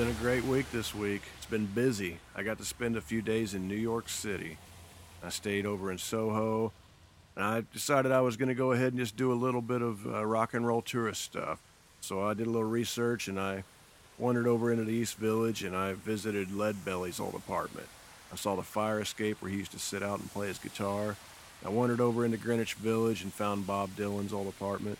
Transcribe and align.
been 0.00 0.08
a 0.08 0.12
great 0.14 0.44
week 0.44 0.70
this 0.72 0.94
week. 0.94 1.20
It's 1.36 1.44
been 1.44 1.66
busy. 1.66 2.20
I 2.34 2.42
got 2.42 2.56
to 2.56 2.64
spend 2.64 2.96
a 2.96 3.02
few 3.02 3.20
days 3.20 3.52
in 3.52 3.68
New 3.68 3.74
York 3.74 4.08
City. 4.08 4.56
I 5.22 5.28
stayed 5.28 5.66
over 5.66 5.92
in 5.92 5.98
Soho, 5.98 6.72
and 7.36 7.44
I 7.44 7.64
decided 7.70 8.10
I 8.10 8.22
was 8.22 8.38
going 8.38 8.48
to 8.48 8.54
go 8.54 8.72
ahead 8.72 8.94
and 8.94 8.98
just 8.98 9.14
do 9.14 9.30
a 9.30 9.34
little 9.34 9.60
bit 9.60 9.82
of 9.82 10.06
uh, 10.06 10.24
rock 10.24 10.54
and 10.54 10.66
roll 10.66 10.80
tourist 10.80 11.20
stuff. 11.20 11.60
So 12.00 12.26
I 12.26 12.32
did 12.32 12.46
a 12.46 12.50
little 12.50 12.66
research 12.66 13.28
and 13.28 13.38
I 13.38 13.62
wandered 14.16 14.46
over 14.46 14.72
into 14.72 14.84
the 14.84 14.92
East 14.94 15.18
Village 15.18 15.64
and 15.64 15.76
I 15.76 15.92
visited 15.92 16.50
Lead 16.50 16.82
Belly's 16.82 17.20
old 17.20 17.34
apartment. 17.34 17.88
I 18.32 18.36
saw 18.36 18.56
the 18.56 18.62
fire 18.62 19.00
escape 19.00 19.42
where 19.42 19.50
he 19.50 19.58
used 19.58 19.72
to 19.72 19.78
sit 19.78 20.02
out 20.02 20.18
and 20.18 20.32
play 20.32 20.48
his 20.48 20.56
guitar. 20.56 21.16
I 21.62 21.68
wandered 21.68 22.00
over 22.00 22.24
into 22.24 22.38
Greenwich 22.38 22.72
Village 22.72 23.22
and 23.22 23.34
found 23.34 23.66
Bob 23.66 23.90
Dylan's 23.98 24.32
old 24.32 24.48
apartment. 24.48 24.98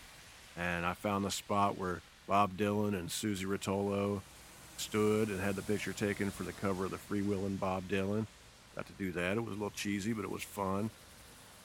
And 0.59 0.84
I 0.84 0.92
found 0.92 1.24
the 1.24 1.30
spot 1.30 1.78
where 1.78 2.02
Bob 2.26 2.59
Dylan 2.59 2.92
and 2.92 3.10
Susie 3.10 3.46
Rotolo 3.46 4.20
stood 4.80 5.28
and 5.28 5.40
had 5.40 5.56
the 5.56 5.62
picture 5.62 5.92
taken 5.92 6.30
for 6.30 6.42
the 6.42 6.52
cover 6.52 6.86
of 6.86 6.90
the 6.90 6.96
Freewheelin' 6.96 7.60
Bob 7.60 7.84
Dylan. 7.88 8.26
Got 8.74 8.86
to 8.86 8.92
do 8.98 9.12
that. 9.12 9.36
It 9.36 9.40
was 9.40 9.50
a 9.50 9.56
little 9.56 9.70
cheesy, 9.70 10.12
but 10.12 10.24
it 10.24 10.30
was 10.30 10.42
fun. 10.42 10.90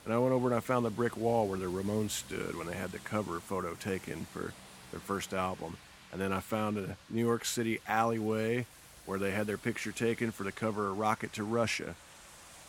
And 0.03 0.13
I 0.13 0.17
went 0.19 0.33
over 0.33 0.47
and 0.47 0.55
I 0.55 0.59
found 0.59 0.85
the 0.85 0.91
brick 0.91 1.17
wall 1.17 1.47
where 1.47 1.57
the 1.57 1.65
Ramones 1.65 2.11
stood 2.11 2.55
when 2.55 2.67
they 2.67 2.75
had 2.75 2.91
the 2.91 2.99
cover 2.99 3.39
photo 3.39 3.73
taken 3.73 4.25
for 4.25 4.53
their 4.91 4.99
first 4.99 5.33
album. 5.33 5.77
And 6.11 6.21
then 6.21 6.31
I 6.31 6.39
found 6.39 6.77
a 6.77 6.97
New 7.09 7.25
York 7.25 7.43
City 7.43 7.79
alleyway 7.87 8.65
where 9.05 9.19
they 9.19 9.31
had 9.31 9.47
their 9.47 9.57
picture 9.57 9.91
taken 9.91 10.31
for 10.31 10.43
the 10.43 10.51
cover 10.51 10.89
of 10.89 10.99
Rocket 10.99 11.33
to 11.33 11.43
Russia. 11.43 11.95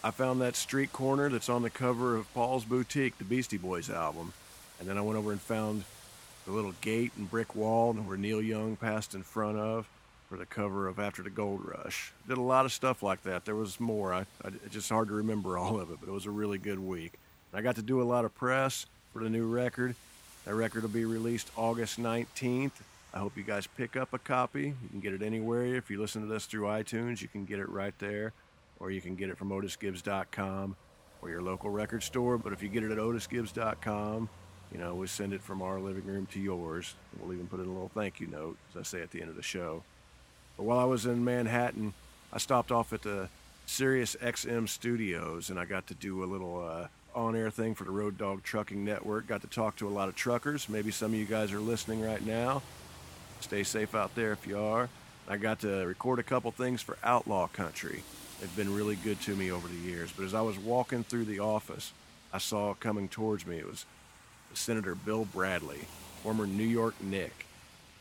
I 0.03 0.11
found 0.11 0.41
that 0.41 0.57
street 0.57 0.93
corner 0.93 1.29
that's 1.29 1.49
on 1.49 1.63
the 1.63 1.71
cover 1.71 2.17
of 2.17 2.33
Paul's 2.33 2.65
Boutique, 2.65 3.19
the 3.19 3.25
Beastie 3.25 3.57
Boys 3.57 3.91
album. 3.91 4.33
And 4.79 4.89
then 4.89 4.99
I 4.99 5.03
went 5.03 5.19
over 5.19 5.33
and 5.33 5.41
found 5.41 5.85
the 6.45 6.53
little 6.53 6.75
gate 6.81 7.13
and 7.17 7.31
brick 7.31 7.55
wall 7.55 7.93
where 7.93 8.17
Neil 8.17 8.41
Young 8.41 8.77
passed 8.77 9.15
in 9.15 9.23
front 9.23 9.59
of 9.59 9.89
for 10.29 10.37
the 10.37 10.47
cover 10.47 10.89
of 10.89 10.99
After 10.99 11.23
the 11.23 11.31
Gold 11.31 11.61
Rush. 11.65 12.13
Did 12.29 12.39
a 12.39 12.43
lot 12.43 12.65
of 12.65 12.73
stuff 12.73 13.03
like 13.03 13.23
that. 13.23 13.45
There 13.45 13.55
was 13.55 13.79
more. 13.79 14.13
I, 14.13 14.21
I, 14.45 14.49
it's 14.65 14.75
just 14.75 14.89
hard 14.89 15.09
to 15.09 15.15
remember 15.15 15.57
all 15.59 15.81
of 15.81 15.91
it, 15.91 15.99
but 16.01 16.09
it 16.09 16.13
was 16.13 16.27
a 16.27 16.31
really 16.31 16.59
good 16.59 16.79
week. 16.79 17.13
I 17.55 17.63
got 17.63 17.77
to 17.77 17.83
do 17.83 18.03
a 18.03 18.05
lot 18.05 18.25
of 18.25 18.35
press 18.35 18.87
for 19.13 19.23
the 19.23 19.31
new 19.31 19.47
record. 19.47 19.95
That 20.45 20.55
record 20.55 20.83
will 20.83 20.91
be 20.91 21.05
released 21.05 21.51
August 21.57 21.99
19th. 21.99 22.73
I 23.15 23.19
hope 23.19 23.37
you 23.37 23.45
guys 23.45 23.67
pick 23.67 23.97
up 23.97 24.13
a 24.13 24.19
copy. 24.19 24.65
You 24.65 24.89
can 24.91 25.01
get 25.01 25.15
it 25.15 25.23
anywhere. 25.23 25.75
If 25.77 25.91
you 25.91 25.99
listen 25.99 26.21
to 26.21 26.29
this 26.29 26.45
through 26.45 26.65
iTunes, 26.65 27.23
you 27.23 27.29
can 27.29 27.47
get 27.47 27.59
it 27.59 27.69
right 27.69 27.95
there, 27.99 28.33
or 28.79 28.91
you 28.91 29.01
can 29.01 29.15
get 29.15 29.31
it 29.31 29.39
from 29.39 29.49
otisgibbs.com 29.49 30.77
or 31.23 31.31
your 31.31 31.41
local 31.41 31.71
record 31.71 32.03
store. 32.03 32.37
But 32.37 32.53
if 32.53 32.63
you 32.63 32.69
get 32.69 32.83
it 32.83 32.93
at 32.93 32.99
otisgibbs.com, 32.99 34.29
you 34.73 34.79
know, 34.79 34.95
we 34.95 35.07
send 35.07 35.33
it 35.33 35.41
from 35.41 35.63
our 35.63 35.81
living 35.81 36.05
room 36.05 36.27
to 36.33 36.41
yours. 36.41 36.95
We'll 37.19 37.33
even 37.33 37.47
put 37.47 37.61
in 37.61 37.67
a 37.67 37.73
little 37.73 37.91
thank 37.95 38.21
you 38.21 38.27
note, 38.27 38.59
as 38.71 38.81
I 38.81 38.83
say 38.83 39.03
at 39.03 39.11
the 39.13 39.21
end 39.21 39.31
of 39.31 39.37
the 39.37 39.43
show. 39.43 39.83
But 40.57 40.65
while 40.65 40.79
I 40.79 40.85
was 40.85 41.07
in 41.07 41.25
Manhattan, 41.25 41.95
I 42.33 42.39
stopped 42.39 42.73
off 42.73 42.93
at 42.93 43.03
the 43.03 43.29
Sirius 43.67 44.17
XM 44.23 44.69
studios 44.69 45.51
and 45.51 45.59
I 45.59 45.65
got 45.65 45.87
to 45.89 45.95
do 45.95 46.23
a 46.23 46.27
little 46.27 46.67
uh, 46.67 46.87
on 47.15 47.35
air 47.35 47.51
thing 47.51 47.75
for 47.75 47.85
the 47.85 47.91
Road 47.91 48.19
Dog 48.19 48.43
Trucking 48.43 48.85
Network. 48.85 49.27
Got 49.27 49.41
to 49.43 49.47
talk 49.47 49.77
to 49.77 49.89
a 49.89 49.91
lot 49.91 50.09
of 50.09 50.15
truckers. 50.15 50.69
Maybe 50.69 50.91
some 50.91 51.13
of 51.13 51.19
you 51.19 51.25
guys 51.25 51.53
are 51.53 51.61
listening 51.61 52.03
right 52.03 52.25
now. 52.25 52.63
Stay 53.41 53.63
safe 53.63 53.95
out 53.95 54.15
there 54.15 54.33
if 54.33 54.47
you 54.47 54.59
are. 54.59 54.89
I 55.29 55.37
got 55.37 55.61
to 55.61 55.85
record 55.87 56.19
a 56.19 56.23
couple 56.23 56.51
things 56.53 56.83
for 56.83 56.97
Outlaw 57.03 57.49
Country. 57.49 58.03
They've 58.41 58.57
been 58.57 58.75
really 58.75 58.97
good 58.97 59.21
to 59.23 59.35
me 59.35 59.51
over 59.51 59.67
the 59.67 59.75
years. 59.75 60.13
But 60.13 60.25
as 60.25 60.35
I 60.35 60.43
was 60.43 60.59
walking 60.59 61.05
through 61.05 61.25
the 61.25 61.41
office, 61.41 61.93
I 62.33 62.39
saw 62.39 62.75
coming 62.75 63.09
towards 63.09 63.47
me, 63.47 63.59
it 63.59 63.67
was 63.67 63.87
Senator 64.55 64.95
Bill 64.95 65.25
Bradley, 65.25 65.81
former 66.23 66.47
New 66.47 66.65
York 66.65 66.95
Knick. 67.03 67.46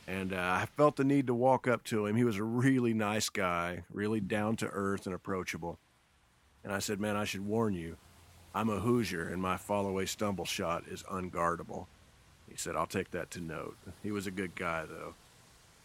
And 0.07 0.33
uh, 0.33 0.59
I 0.61 0.67
felt 0.77 0.97
the 0.97 1.03
need 1.03 1.27
to 1.27 1.33
walk 1.33 1.67
up 1.67 1.83
to 1.85 2.05
him. 2.05 2.15
He 2.15 2.23
was 2.23 2.37
a 2.37 2.43
really 2.43 2.93
nice 2.93 3.29
guy, 3.29 3.83
really 3.91 4.19
down 4.19 4.55
to 4.57 4.67
earth 4.67 5.07
and 5.07 5.15
approachable. 5.15 5.79
And 6.63 6.71
I 6.71 6.79
said, 6.79 6.99
Man, 6.99 7.15
I 7.15 7.25
should 7.25 7.45
warn 7.45 7.73
you, 7.73 7.97
I'm 8.53 8.69
a 8.69 8.79
Hoosier 8.79 9.27
and 9.27 9.41
my 9.41 9.57
fall 9.57 9.87
away 9.87 10.05
stumble 10.05 10.45
shot 10.45 10.83
is 10.87 11.03
unguardable. 11.03 11.87
He 12.49 12.55
said, 12.55 12.75
I'll 12.75 12.85
take 12.85 13.11
that 13.11 13.31
to 13.31 13.41
note. 13.41 13.75
He 14.03 14.11
was 14.11 14.27
a 14.27 14.31
good 14.31 14.55
guy, 14.55 14.85
though. 14.85 15.15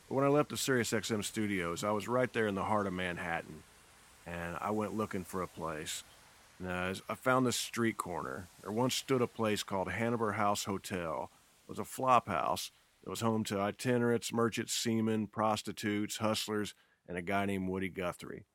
But 0.09 0.15
when 0.15 0.25
I 0.25 0.29
left 0.29 0.51
the 0.51 0.57
SiriusXM 0.57 1.25
studios, 1.25 1.83
I 1.83 1.91
was 1.91 2.07
right 2.07 2.33
there 2.33 2.47
in 2.47 2.55
the 2.55 2.65
heart 2.65 2.87
of 2.87 2.93
Manhattan. 2.93 3.63
And 4.27 4.57
I 4.61 4.71
went 4.71 4.97
looking 4.97 5.25
for 5.25 5.43
a 5.43 5.49
place. 5.49 6.05
Uh, 6.65 6.95
I 7.09 7.15
found 7.15 7.47
this 7.47 7.57
street 7.57 7.97
corner. 7.97 8.49
There 8.61 8.71
once 8.71 8.95
stood 8.95 9.23
a 9.23 9.27
place 9.27 9.63
called 9.63 9.91
Hanover 9.91 10.33
House 10.33 10.65
Hotel. 10.65 11.31
It 11.65 11.71
was 11.71 11.79
a 11.79 11.85
flop 11.85 12.29
house 12.29 12.71
it 13.05 13.09
was 13.09 13.21
home 13.21 13.45
to 13.45 13.59
itinerants, 13.59 14.33
merchant 14.33 14.71
seamen, 14.71 15.27
prostitutes, 15.27 16.19
hustlers, 16.19 16.75
and 17.09 17.17
a 17.17 17.23
guy 17.23 17.47
named 17.47 17.69
Woody 17.69 17.89
Guthrie. 17.89 18.47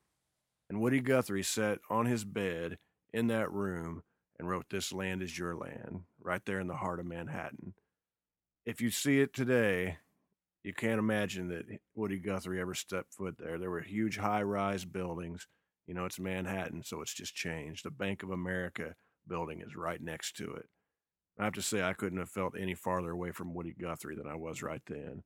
And 0.68 0.80
Woody 0.80 1.00
Guthrie 1.00 1.42
sat 1.42 1.78
on 1.90 2.06
his 2.06 2.24
bed 2.24 2.78
in 3.12 3.26
that 3.28 3.50
room 3.52 4.02
and 4.38 4.48
wrote 4.48 4.66
This 4.70 4.92
Land 4.92 5.22
is 5.22 5.38
Your 5.38 5.56
Land, 5.56 6.02
right 6.20 6.44
there 6.44 6.60
in 6.60 6.66
the 6.66 6.76
heart 6.76 7.00
of 7.00 7.06
Manhattan. 7.06 7.74
If 8.64 8.80
you 8.80 8.90
see 8.90 9.20
it 9.20 9.32
today, 9.32 9.98
you 10.62 10.74
can't 10.74 10.98
imagine 10.98 11.48
that 11.48 11.66
Woody 11.94 12.18
Guthrie 12.18 12.60
ever 12.60 12.74
stepped 12.74 13.14
foot 13.14 13.36
there. 13.38 13.58
There 13.58 13.70
were 13.70 13.80
huge 13.80 14.18
high 14.18 14.42
rise 14.42 14.84
buildings. 14.84 15.46
You 15.86 15.94
know, 15.94 16.04
it's 16.04 16.18
Manhattan, 16.18 16.82
so 16.82 17.00
it's 17.00 17.14
just 17.14 17.34
changed. 17.34 17.84
The 17.84 17.90
Bank 17.90 18.22
of 18.24 18.30
America 18.30 18.96
building 19.28 19.60
is 19.60 19.76
right 19.76 20.00
next 20.00 20.36
to 20.38 20.52
it. 20.54 20.66
I 21.38 21.44
have 21.44 21.54
to 21.54 21.62
say, 21.62 21.82
I 21.82 21.92
couldn't 21.92 22.18
have 22.18 22.30
felt 22.30 22.54
any 22.58 22.74
farther 22.74 23.10
away 23.10 23.30
from 23.30 23.54
Woody 23.54 23.72
Guthrie 23.78 24.16
than 24.16 24.26
I 24.26 24.36
was 24.36 24.62
right 24.62 24.82
then. 24.86 25.22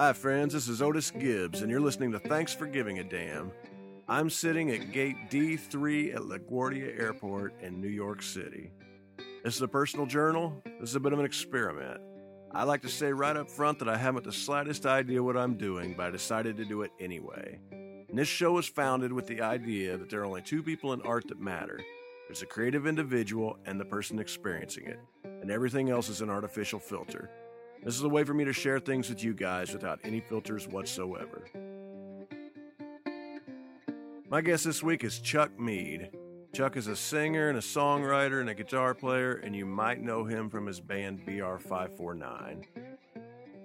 Hi, 0.00 0.14
friends. 0.14 0.54
This 0.54 0.66
is 0.66 0.80
Otis 0.80 1.10
Gibbs, 1.10 1.60
and 1.60 1.70
you're 1.70 1.78
listening 1.78 2.10
to 2.12 2.18
Thanks 2.18 2.54
for 2.54 2.66
Giving 2.66 3.00
a 3.00 3.04
Damn. 3.04 3.52
I'm 4.08 4.30
sitting 4.30 4.70
at 4.70 4.92
gate 4.92 5.28
D3 5.28 6.14
at 6.14 6.22
LaGuardia 6.22 6.98
Airport 6.98 7.52
in 7.60 7.82
New 7.82 7.90
York 7.90 8.22
City. 8.22 8.70
This 9.44 9.56
is 9.56 9.60
a 9.60 9.68
personal 9.68 10.06
journal. 10.06 10.62
This 10.80 10.88
is 10.88 10.94
a 10.94 11.00
bit 11.00 11.12
of 11.12 11.18
an 11.18 11.26
experiment. 11.26 12.00
I 12.50 12.62
like 12.62 12.80
to 12.80 12.88
say 12.88 13.12
right 13.12 13.36
up 13.36 13.50
front 13.50 13.78
that 13.80 13.90
I 13.90 13.98
haven't 13.98 14.24
the 14.24 14.32
slightest 14.32 14.86
idea 14.86 15.22
what 15.22 15.36
I'm 15.36 15.58
doing, 15.58 15.92
but 15.94 16.06
I 16.06 16.10
decided 16.10 16.56
to 16.56 16.64
do 16.64 16.80
it 16.80 16.92
anyway. 16.98 17.58
And 17.70 18.18
this 18.18 18.26
show 18.26 18.52
was 18.52 18.66
founded 18.66 19.12
with 19.12 19.26
the 19.26 19.42
idea 19.42 19.98
that 19.98 20.08
there 20.08 20.22
are 20.22 20.24
only 20.24 20.40
two 20.40 20.62
people 20.62 20.94
in 20.94 21.02
art 21.02 21.28
that 21.28 21.38
matter 21.38 21.78
there's 22.26 22.40
a 22.40 22.46
creative 22.46 22.86
individual 22.86 23.58
and 23.66 23.78
the 23.78 23.84
person 23.84 24.18
experiencing 24.18 24.86
it, 24.86 25.00
and 25.42 25.50
everything 25.50 25.90
else 25.90 26.08
is 26.08 26.22
an 26.22 26.30
artificial 26.30 26.78
filter. 26.78 27.28
This 27.82 27.96
is 27.96 28.02
a 28.02 28.08
way 28.08 28.24
for 28.24 28.34
me 28.34 28.44
to 28.44 28.52
share 28.52 28.78
things 28.78 29.08
with 29.08 29.24
you 29.24 29.32
guys 29.32 29.72
without 29.72 30.00
any 30.04 30.20
filters 30.20 30.68
whatsoever. 30.68 31.48
My 34.28 34.42
guest 34.42 34.64
this 34.64 34.82
week 34.82 35.02
is 35.02 35.18
Chuck 35.18 35.58
Mead. 35.58 36.10
Chuck 36.52 36.76
is 36.76 36.88
a 36.88 36.96
singer 36.96 37.48
and 37.48 37.56
a 37.56 37.62
songwriter 37.62 38.40
and 38.40 38.50
a 38.50 38.54
guitar 38.54 38.94
player, 38.94 39.34
and 39.34 39.56
you 39.56 39.64
might 39.64 40.00
know 40.00 40.24
him 40.24 40.50
from 40.50 40.66
his 40.66 40.80
band 40.80 41.26
BR549. 41.26 42.64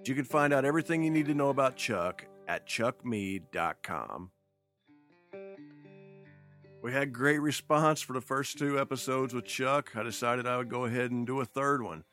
You 0.04 0.14
can 0.14 0.24
find 0.24 0.52
out 0.52 0.64
everything 0.64 1.02
you 1.02 1.10
need 1.10 1.26
to 1.26 1.34
know 1.34 1.50
about 1.50 1.76
Chuck 1.76 2.26
at 2.48 2.66
chuckmead.com. 2.66 4.30
We 6.82 6.92
had 6.92 7.12
great 7.12 7.40
response 7.40 8.00
for 8.00 8.12
the 8.12 8.20
first 8.20 8.58
two 8.58 8.78
episodes 8.78 9.34
with 9.34 9.44
Chuck. 9.44 9.96
I 9.96 10.04
decided 10.04 10.46
I 10.46 10.56
would 10.56 10.68
go 10.68 10.84
ahead 10.84 11.10
and 11.10 11.26
do 11.26 11.40
a 11.40 11.44
third 11.44 11.82
one. 11.82 12.04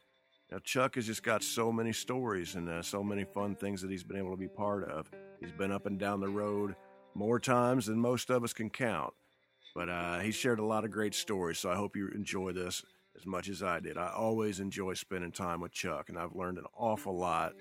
Now, 0.54 0.60
Chuck 0.60 0.94
has 0.96 1.08
just 1.08 1.24
got 1.24 1.42
so 1.42 1.72
many 1.72 1.92
stories 1.92 2.54
and 2.54 2.70
uh, 2.70 2.84
so 2.84 3.04
many 3.04 3.24
fun 3.24 3.56
things 3.56 3.82
that 3.82 3.90
he's 3.90 4.04
been 4.04 4.18
able 4.18 4.30
to 4.30 4.38
be 4.38 4.48
part 4.48 4.88
of. 4.88 5.10
He's 5.40 5.52
been 5.52 5.72
up 5.72 5.88
and 5.88 5.98
down 5.98 6.20
the 6.20 6.30
road 6.30 6.76
more 7.16 7.40
times 7.40 7.88
than 7.88 7.98
most 7.98 8.30
of 8.30 8.44
us 8.44 8.54
can 8.54 8.70
count. 8.70 9.16
But 9.74 9.90
uh, 9.90 10.20
he 10.20 10.30
shared 10.30 10.60
a 10.60 10.64
lot 10.64 10.86
of 10.86 10.92
great 10.92 11.16
stories, 11.16 11.58
so 11.58 11.72
I 11.72 11.76
hope 11.76 11.96
you 11.96 12.08
enjoy 12.10 12.52
this 12.52 12.84
as 13.18 13.26
much 13.26 13.50
as 13.50 13.64
I 13.64 13.80
did. 13.80 13.98
I 13.98 14.12
always 14.16 14.60
enjoy 14.60 14.94
spending 14.94 15.32
time 15.32 15.60
with 15.60 15.72
Chuck, 15.72 16.10
and 16.10 16.20
I've 16.20 16.36
learned 16.36 16.60
an 16.60 16.68
awful 16.78 17.18
lot 17.18 17.54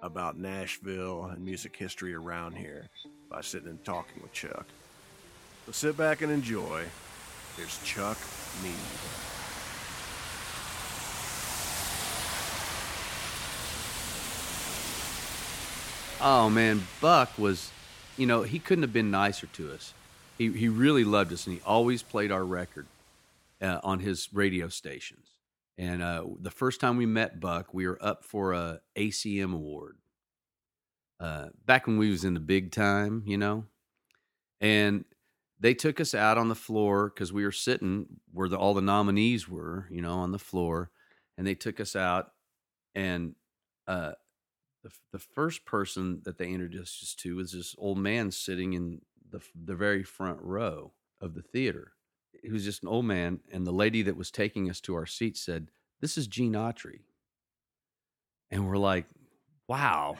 about 0.00 0.38
Nashville 0.38 1.24
and 1.24 1.44
music 1.44 1.74
history 1.74 2.14
around 2.14 2.56
here 2.56 2.86
by 3.28 3.40
sitting 3.40 3.70
and 3.70 3.84
talking 3.84 4.22
with 4.22 4.32
Chuck. 4.32 4.66
So 5.66 5.72
sit 5.72 5.96
back 5.96 6.22
and 6.22 6.30
enjoy. 6.30 6.84
There's 7.56 7.82
Chuck 7.82 8.18
Mead. 8.62 9.35
Oh 16.20 16.48
man, 16.48 16.82
Buck 17.00 17.38
was, 17.38 17.70
you 18.16 18.26
know, 18.26 18.42
he 18.42 18.58
couldn't 18.58 18.82
have 18.82 18.92
been 18.92 19.10
nicer 19.10 19.46
to 19.48 19.72
us. 19.72 19.92
He 20.38 20.50
he 20.52 20.68
really 20.68 21.04
loved 21.04 21.32
us, 21.32 21.46
and 21.46 21.56
he 21.56 21.62
always 21.64 22.02
played 22.02 22.32
our 22.32 22.44
record 22.44 22.86
uh, 23.60 23.80
on 23.82 24.00
his 24.00 24.28
radio 24.32 24.68
stations. 24.68 25.28
And 25.78 26.02
uh, 26.02 26.24
the 26.40 26.50
first 26.50 26.80
time 26.80 26.96
we 26.96 27.04
met 27.04 27.38
Buck, 27.38 27.74
we 27.74 27.86
were 27.86 27.98
up 28.00 28.24
for 28.24 28.54
a 28.54 28.80
ACM 28.96 29.52
award. 29.52 29.98
Uh, 31.20 31.48
back 31.66 31.86
when 31.86 31.98
we 31.98 32.10
was 32.10 32.24
in 32.24 32.34
the 32.34 32.40
big 32.40 32.72
time, 32.72 33.22
you 33.26 33.36
know, 33.36 33.64
and 34.60 35.04
they 35.60 35.74
took 35.74 36.00
us 36.00 36.14
out 36.14 36.38
on 36.38 36.48
the 36.48 36.54
floor 36.54 37.10
because 37.10 37.32
we 37.32 37.44
were 37.44 37.52
sitting 37.52 38.06
where 38.32 38.48
the, 38.48 38.56
all 38.56 38.74
the 38.74 38.82
nominees 38.82 39.48
were, 39.48 39.86
you 39.90 40.00
know, 40.00 40.14
on 40.14 40.32
the 40.32 40.38
floor, 40.38 40.90
and 41.36 41.46
they 41.46 41.54
took 41.54 41.78
us 41.78 41.94
out, 41.94 42.32
and 42.94 43.34
uh, 43.86 44.12
the 44.86 45.18
the 45.18 45.18
first 45.18 45.64
person 45.64 46.20
that 46.24 46.38
they 46.38 46.48
introduced 46.48 47.02
us 47.02 47.14
to 47.16 47.36
was 47.36 47.52
this 47.52 47.74
old 47.78 47.98
man 47.98 48.30
sitting 48.30 48.72
in 48.72 49.00
the 49.30 49.40
the 49.54 49.74
very 49.74 50.02
front 50.02 50.40
row 50.40 50.92
of 51.20 51.34
the 51.34 51.42
theater. 51.42 51.92
He 52.42 52.50
was 52.50 52.64
just 52.64 52.82
an 52.82 52.88
old 52.88 53.04
man, 53.04 53.40
and 53.52 53.66
the 53.66 53.72
lady 53.72 54.02
that 54.02 54.16
was 54.16 54.30
taking 54.30 54.70
us 54.70 54.80
to 54.82 54.94
our 54.94 55.06
seats 55.06 55.40
said, 55.40 55.70
"This 56.00 56.16
is 56.16 56.26
Gene 56.28 56.52
Autry," 56.52 57.00
and 58.50 58.68
we're 58.68 58.78
like, 58.78 59.06
"Wow," 59.68 60.16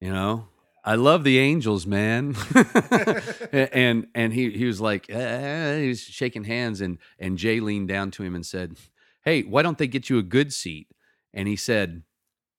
you 0.00 0.12
know. 0.12 0.48
I 0.84 0.94
love 0.94 1.24
the 1.24 1.38
Angels, 1.38 1.84
man. 1.84 2.36
and 3.52 4.06
and 4.14 4.32
he 4.32 4.50
he 4.50 4.64
was 4.64 4.80
like, 4.80 5.10
eh, 5.10 5.80
he 5.80 5.88
was 5.88 6.00
shaking 6.00 6.44
hands, 6.44 6.80
and 6.80 6.98
and 7.18 7.38
Jay 7.38 7.60
leaned 7.60 7.88
down 7.88 8.10
to 8.12 8.24
him 8.24 8.34
and 8.34 8.44
said, 8.44 8.76
"Hey, 9.24 9.42
why 9.42 9.62
don't 9.62 9.78
they 9.78 9.88
get 9.88 10.10
you 10.10 10.18
a 10.18 10.22
good 10.24 10.52
seat?" 10.52 10.88
And 11.32 11.46
he 11.46 11.56
said, 11.56 12.02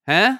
"Huh?" 0.07 0.37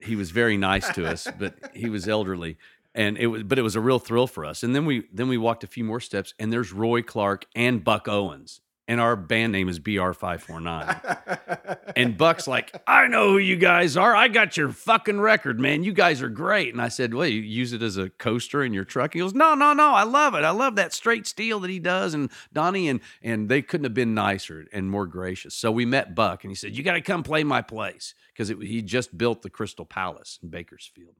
He 0.00 0.16
was 0.16 0.30
very 0.30 0.56
nice 0.56 0.88
to 0.94 1.06
us, 1.06 1.28
but 1.38 1.54
he 1.74 1.88
was 1.88 2.08
elderly, 2.08 2.56
and 2.94 3.16
it 3.18 3.26
was 3.28 3.42
but 3.42 3.58
it 3.58 3.62
was 3.62 3.76
a 3.76 3.80
real 3.80 3.98
thrill 3.98 4.26
for 4.26 4.44
us. 4.44 4.62
And 4.62 4.74
then 4.74 4.84
we 4.84 5.04
then 5.12 5.28
we 5.28 5.38
walked 5.38 5.64
a 5.64 5.68
few 5.68 5.84
more 5.84 6.00
steps, 6.00 6.34
and 6.38 6.52
there's 6.52 6.72
Roy 6.72 7.02
Clark 7.02 7.46
and 7.54 7.84
Buck 7.84 8.08
Owens, 8.08 8.60
and 8.90 9.00
our 9.00 9.14
band 9.14 9.52
name 9.52 9.68
is 9.68 9.78
BR549. 9.78 11.92
and 11.96 12.18
Buck's 12.18 12.48
like, 12.48 12.74
I 12.88 13.06
know 13.06 13.28
who 13.28 13.38
you 13.38 13.54
guys 13.54 13.96
are. 13.96 14.16
I 14.16 14.26
got 14.26 14.56
your 14.56 14.70
fucking 14.70 15.20
record, 15.20 15.60
man. 15.60 15.84
You 15.84 15.92
guys 15.92 16.20
are 16.22 16.28
great. 16.28 16.72
And 16.72 16.82
I 16.82 16.88
said, 16.88 17.14
Well, 17.14 17.28
you 17.28 17.40
use 17.40 17.72
it 17.72 17.82
as 17.82 17.96
a 17.96 18.10
coaster 18.10 18.64
in 18.64 18.72
your 18.72 18.84
truck? 18.84 19.14
He 19.14 19.20
goes, 19.20 19.32
No, 19.32 19.54
no, 19.54 19.72
no. 19.74 19.90
I 19.90 20.02
love 20.02 20.34
it. 20.34 20.42
I 20.42 20.50
love 20.50 20.74
that 20.74 20.92
straight 20.92 21.28
steel 21.28 21.60
that 21.60 21.70
he 21.70 21.78
does. 21.78 22.14
And 22.14 22.32
Donnie 22.52 22.88
and 22.88 22.98
and 23.22 23.48
they 23.48 23.62
couldn't 23.62 23.84
have 23.84 23.94
been 23.94 24.12
nicer 24.12 24.66
and 24.72 24.90
more 24.90 25.06
gracious. 25.06 25.54
So 25.54 25.70
we 25.70 25.86
met 25.86 26.16
Buck 26.16 26.42
and 26.42 26.50
he 26.50 26.56
said, 26.56 26.76
You 26.76 26.82
got 26.82 26.94
to 26.94 27.00
come 27.00 27.22
play 27.22 27.44
my 27.44 27.62
place 27.62 28.16
because 28.32 28.48
he 28.48 28.82
just 28.82 29.16
built 29.16 29.42
the 29.42 29.50
Crystal 29.50 29.84
Palace 29.84 30.40
in 30.42 30.48
Bakersfield. 30.48 31.14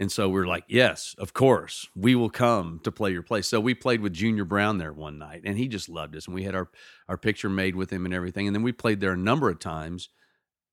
And 0.00 0.10
so 0.10 0.28
we're 0.28 0.46
like, 0.46 0.64
yes, 0.66 1.14
of 1.18 1.34
course, 1.34 1.88
we 1.94 2.14
will 2.16 2.30
come 2.30 2.80
to 2.82 2.90
play 2.90 3.12
your 3.12 3.22
place. 3.22 3.46
So 3.46 3.60
we 3.60 3.74
played 3.74 4.00
with 4.00 4.12
Junior 4.12 4.44
Brown 4.44 4.78
there 4.78 4.92
one 4.92 5.18
night, 5.18 5.42
and 5.44 5.56
he 5.56 5.68
just 5.68 5.88
loved 5.88 6.16
us. 6.16 6.26
And 6.26 6.34
we 6.34 6.42
had 6.42 6.56
our, 6.56 6.68
our 7.08 7.16
picture 7.16 7.48
made 7.48 7.76
with 7.76 7.90
him 7.90 8.04
and 8.04 8.12
everything. 8.12 8.48
And 8.48 8.56
then 8.56 8.64
we 8.64 8.72
played 8.72 9.00
there 9.00 9.12
a 9.12 9.16
number 9.16 9.48
of 9.48 9.60
times 9.60 10.08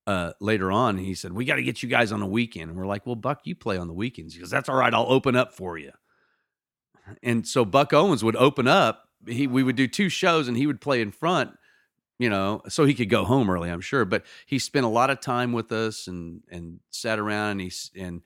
uh, 0.07 0.31
later 0.39 0.71
on. 0.71 0.97
he 0.97 1.13
said, 1.13 1.33
We 1.33 1.45
got 1.45 1.57
to 1.57 1.63
get 1.63 1.83
you 1.83 1.89
guys 1.89 2.11
on 2.11 2.19
the 2.19 2.25
weekend. 2.25 2.71
And 2.71 2.79
we're 2.79 2.87
like, 2.87 3.05
Well, 3.05 3.15
Buck, 3.15 3.41
you 3.43 3.55
play 3.55 3.77
on 3.77 3.87
the 3.87 3.93
weekends. 3.93 4.33
He 4.33 4.39
goes, 4.39 4.49
That's 4.49 4.69
all 4.69 4.75
right. 4.75 4.93
I'll 4.93 5.11
open 5.11 5.35
up 5.35 5.53
for 5.53 5.77
you. 5.77 5.91
And 7.21 7.47
so 7.47 7.63
Buck 7.63 7.93
Owens 7.93 8.23
would 8.23 8.35
open 8.35 8.67
up. 8.67 9.03
He, 9.27 9.45
we 9.45 9.61
would 9.61 9.75
do 9.75 9.87
two 9.87 10.09
shows, 10.09 10.47
and 10.47 10.57
he 10.57 10.65
would 10.65 10.81
play 10.81 11.01
in 11.01 11.11
front 11.11 11.51
you 12.17 12.29
know, 12.29 12.61
so 12.69 12.85
he 12.85 12.93
could 12.93 13.09
go 13.09 13.25
home 13.25 13.49
early, 13.49 13.71
I'm 13.71 13.81
sure. 13.81 14.05
But 14.05 14.23
he 14.45 14.59
spent 14.59 14.85
a 14.85 14.89
lot 14.89 15.09
of 15.09 15.21
time 15.21 15.53
with 15.53 15.71
us 15.71 16.05
and 16.05 16.43
and 16.51 16.79
sat 16.91 17.17
around 17.17 17.59
and 17.59 17.61
he 17.61 17.71
and 17.99 18.21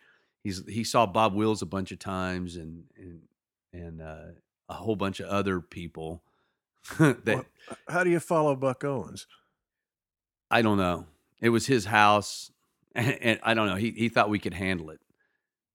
he's 0.46 0.64
he 0.70 0.86
saw 0.86 1.06
Bob 1.06 1.34
Wills 1.34 1.62
a 1.62 1.66
bunch 1.66 1.92
of 1.92 2.00
times 2.00 2.56
and 2.56 2.84
and 2.98 3.22
and 3.74 4.02
uh, 4.02 4.28
a 4.70 4.74
whole 4.76 4.96
bunch 4.96 5.20
of 5.20 5.28
other 5.28 5.60
people. 5.60 6.24
that 7.00 7.26
well, 7.26 7.46
how 7.90 8.04
do 8.06 8.12
you 8.12 8.20
follow 8.20 8.56
Buck 8.56 8.86
Owens? 8.86 9.28
I 10.50 10.62
don't 10.62 10.78
know. 10.78 11.08
It 11.42 11.50
was 11.50 11.66
his 11.66 11.86
house, 11.86 12.52
and, 12.94 13.18
and 13.22 13.40
I 13.44 13.56
don't 13.56 13.68
know. 13.68 13.76
He 13.76 13.92
he 13.92 14.08
thought 14.08 14.30
we 14.30 14.40
could 14.40 14.54
handle 14.54 14.92
it 14.92 15.02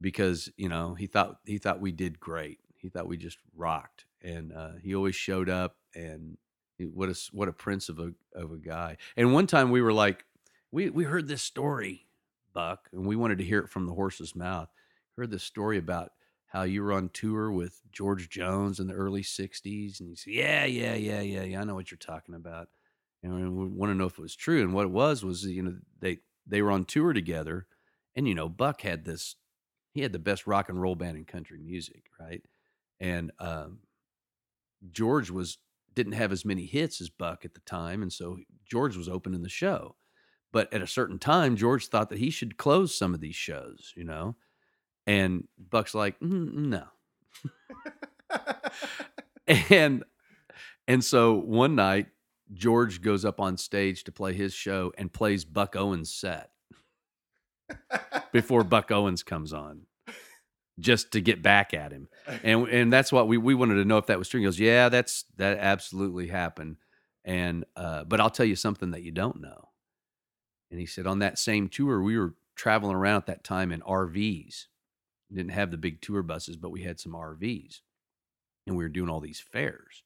because 0.01 0.49
you 0.57 0.69
know 0.69 0.95
he 0.95 1.07
thought 1.07 1.41
he 1.45 1.59
thought 1.59 1.81
we 1.81 1.93
did 1.93 2.21
great. 2.21 2.61
He 2.77 2.89
thought 2.89 3.09
we 3.09 3.19
just 3.19 3.39
rocked, 3.55 4.07
and 4.23 4.53
uh, 4.53 4.73
he 4.81 4.95
always 4.95 5.17
showed 5.17 5.51
up. 5.51 5.77
And 5.95 6.39
what 6.79 7.09
a 7.09 7.17
what 7.33 7.49
a 7.49 7.53
prince 7.53 7.89
of 7.89 7.99
a 7.99 8.13
of 8.35 8.53
a 8.53 8.57
guy. 8.57 8.97
And 9.17 9.35
one 9.35 9.49
time 9.49 9.73
we 9.73 9.83
were 9.83 9.93
like, 9.93 10.25
we 10.71 10.91
we 10.91 11.03
heard 11.03 11.27
this 11.27 11.43
story 11.43 12.07
Buck, 12.53 12.89
and 12.93 13.07
we 13.07 13.17
wanted 13.17 13.39
to 13.39 13.45
hear 13.45 13.61
it 13.61 13.69
from 13.69 13.87
the 13.87 13.95
horse's 13.95 14.35
mouth. 14.35 14.69
Heard 15.17 15.31
this 15.31 15.43
story 15.43 15.79
about 15.79 16.13
how 16.47 16.63
you 16.63 16.83
were 16.83 16.93
on 16.93 17.11
tour 17.11 17.51
with 17.51 17.81
George 17.93 18.29
Jones 18.29 18.81
in 18.81 18.87
the 18.87 18.95
early 18.95 19.23
'60s, 19.23 20.01
and 20.01 20.09
he 20.09 20.17
said, 20.17 20.33
"Yeah, 20.33 20.65
yeah, 20.65 20.95
yeah, 20.95 21.21
yeah, 21.21 21.43
yeah, 21.43 21.61
I 21.61 21.65
know 21.65 21.75
what 21.75 21.91
you're 21.91 21.99
talking 21.99 22.35
about." 22.35 22.69
And 23.23 23.57
we 23.57 23.67
want 23.67 23.91
to 23.91 23.95
know 23.95 24.07
if 24.07 24.19
it 24.19 24.23
was 24.23 24.35
true. 24.35 24.63
And 24.63 24.73
what 24.73 24.87
it 24.87 24.91
was 24.91 25.25
was, 25.25 25.45
you 25.45 25.63
know, 25.63 25.77
they 26.01 26.19
they 26.47 26.63
were 26.63 26.71
on 26.71 26.85
tour 26.85 27.13
together, 27.13 27.67
and 28.17 28.27
you 28.27 28.35
know, 28.35 28.49
Buck 28.49 28.81
had 28.83 29.05
this, 29.05 29.37
he 29.93 30.01
had 30.03 30.13
the 30.13 30.19
best 30.19 30.47
rock 30.47 30.69
and 30.69 30.81
roll 30.81 30.95
band 30.95 31.17
in 31.17 31.25
country 31.25 31.59
music, 31.59 32.05
right? 32.19 32.43
And 32.99 33.31
um, 33.39 33.81
George 34.91 35.31
was 35.31 35.59
didn't 35.95 36.13
have 36.13 36.33
as 36.33 36.45
many 36.45 36.67
hits 36.67 37.01
as 37.01 37.11
Buck 37.11 37.45
at 37.45 37.55
the 37.55 37.61
time, 37.61 38.03
and 38.03 38.13
so 38.13 38.39
George 38.65 38.97
was 38.97 39.09
opening 39.09 39.43
the 39.43 39.49
show. 39.49 39.97
But 40.53 40.73
at 40.73 40.83
a 40.83 40.87
certain 40.87 41.19
time, 41.19 41.57
George 41.57 41.87
thought 41.87 42.09
that 42.09 42.19
he 42.19 42.31
should 42.31 42.57
close 42.57 42.95
some 42.95 43.15
of 43.15 43.21
these 43.21 43.37
shows, 43.37 43.93
you 43.97 44.05
know? 44.05 44.37
And 45.07 45.47
Buck's 45.59 45.95
like, 45.95 46.19
mm, 46.21 46.55
no. 46.55 46.85
and 49.71 50.05
and 50.89 51.05
so 51.05 51.35
one 51.35 51.77
night, 51.77 52.09
George 52.53 53.01
goes 53.01 53.25
up 53.25 53.41
on 53.41 53.57
stage 53.57 54.05
to 54.05 54.13
play 54.13 54.33
his 54.33 54.53
show 54.53 54.93
and 54.99 55.13
plays 55.13 55.45
Buck 55.45 55.77
Owens' 55.77 56.13
set 56.13 56.51
before 58.33 58.65
Buck 58.65 58.91
Owens 58.91 59.23
comes 59.23 59.53
on, 59.53 59.83
just 60.79 61.13
to 61.13 61.21
get 61.21 61.43
back 61.43 61.75
at 61.75 61.93
him. 61.93 62.09
And 62.43 62.69
and 62.69 62.93
that's 62.93 63.13
what 63.13 63.29
we 63.29 63.39
we 63.39 63.55
wanted 63.55 63.77
to 63.77 63.85
know 63.85 63.99
if 63.99 64.07
that 64.07 64.19
was 64.19 64.29
true. 64.29 64.41
He 64.41 64.47
goes, 64.47 64.59
yeah, 64.59 64.89
that's 64.89 65.25
that 65.37 65.59
absolutely 65.59 66.29
happened. 66.29 66.77
And 67.25 67.65
uh, 67.77 68.05
but 68.05 68.21
I'll 68.21 68.31
tell 68.31 68.47
you 68.47 68.57
something 68.57 68.91
that 68.93 69.03
you 69.03 69.13
don't 69.13 69.41
know. 69.41 69.70
And 70.71 70.81
he 70.81 70.87
said 70.87 71.07
on 71.07 71.19
that 71.19 71.39
same 71.39 71.69
tour, 71.69 72.01
we 72.01 72.19
were 72.19 72.35
traveling 72.55 72.97
around 72.97 73.17
at 73.17 73.27
that 73.27 73.45
time 73.45 73.73
in 73.73 73.81
RVs. 73.81 74.67
We 75.31 75.37
didn't 75.37 75.53
have 75.53 75.71
the 75.71 75.77
big 75.77 76.01
tour 76.01 76.23
buses, 76.23 76.57
but 76.57 76.71
we 76.71 76.83
had 76.83 77.01
some 77.01 77.13
RVs. 77.13 77.81
And 78.67 78.77
we 78.77 78.85
were 78.85 78.89
doing 78.89 79.09
all 79.09 79.21
these 79.21 79.41
fairs. 79.41 80.03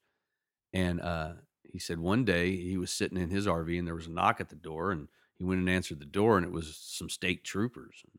And 0.72 1.00
uh, 1.00 1.32
he 1.64 1.78
said 1.78 1.98
one 1.98 2.24
day 2.24 2.56
he 2.56 2.76
was 2.76 2.92
sitting 2.92 3.18
in 3.18 3.30
his 3.30 3.46
RV 3.46 3.78
and 3.78 3.86
there 3.86 3.94
was 3.94 4.06
a 4.06 4.12
knock 4.12 4.40
at 4.40 4.48
the 4.48 4.56
door. 4.56 4.90
And 4.90 5.08
he 5.38 5.44
went 5.44 5.60
and 5.60 5.68
answered 5.68 6.00
the 6.00 6.06
door, 6.06 6.36
and 6.36 6.46
it 6.46 6.52
was 6.52 6.76
some 6.76 7.10
state 7.10 7.44
troopers. 7.44 8.02
And 8.04 8.18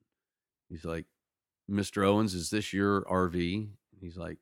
he's 0.69 0.85
like, 0.85 1.05
Mr. 1.69 2.05
Owens, 2.05 2.33
is 2.33 2.49
this 2.49 2.73
your 2.73 3.03
RV? 3.05 3.69
He's 3.99 4.17
like, 4.17 4.37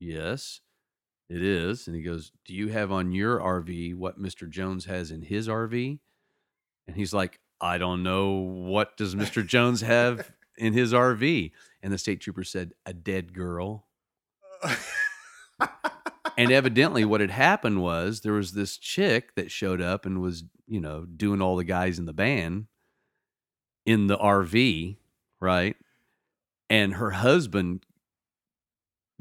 Yes, 0.00 0.60
it 1.28 1.42
is. 1.42 1.86
And 1.86 1.96
he 1.96 2.02
goes, 2.02 2.32
Do 2.44 2.54
you 2.54 2.68
have 2.68 2.92
on 2.92 3.12
your 3.12 3.38
RV 3.38 3.94
what 3.96 4.20
Mr. 4.20 4.48
Jones 4.48 4.84
has 4.86 5.10
in 5.10 5.22
his 5.22 5.48
RV? 5.48 5.98
And 6.88 6.96
he's 6.96 7.14
like, 7.14 7.38
I 7.60 7.78
don't 7.78 8.02
know. 8.02 8.32
What 8.32 8.96
does 8.96 9.14
Mr. 9.14 9.46
Jones 9.46 9.82
have 9.82 10.32
in 10.56 10.72
his 10.72 10.92
RV? 10.92 11.52
And 11.82 11.92
the 11.92 11.98
state 11.98 12.20
trooper 12.20 12.42
said, 12.42 12.72
A 12.84 12.92
dead 12.92 13.32
girl. 13.32 13.86
and 16.36 16.50
evidently, 16.50 17.04
what 17.04 17.20
had 17.20 17.30
happened 17.30 17.80
was 17.82 18.22
there 18.22 18.32
was 18.32 18.52
this 18.52 18.76
chick 18.78 19.36
that 19.36 19.52
showed 19.52 19.80
up 19.80 20.06
and 20.06 20.20
was, 20.20 20.42
you 20.66 20.80
know, 20.80 21.04
doing 21.04 21.40
all 21.40 21.56
the 21.56 21.64
guys 21.64 21.98
in 22.00 22.06
the 22.06 22.12
band 22.12 22.66
in 23.86 24.06
the 24.06 24.18
RV, 24.18 24.96
right? 25.40 25.76
And 26.68 26.94
her 26.94 27.10
husband 27.10 27.84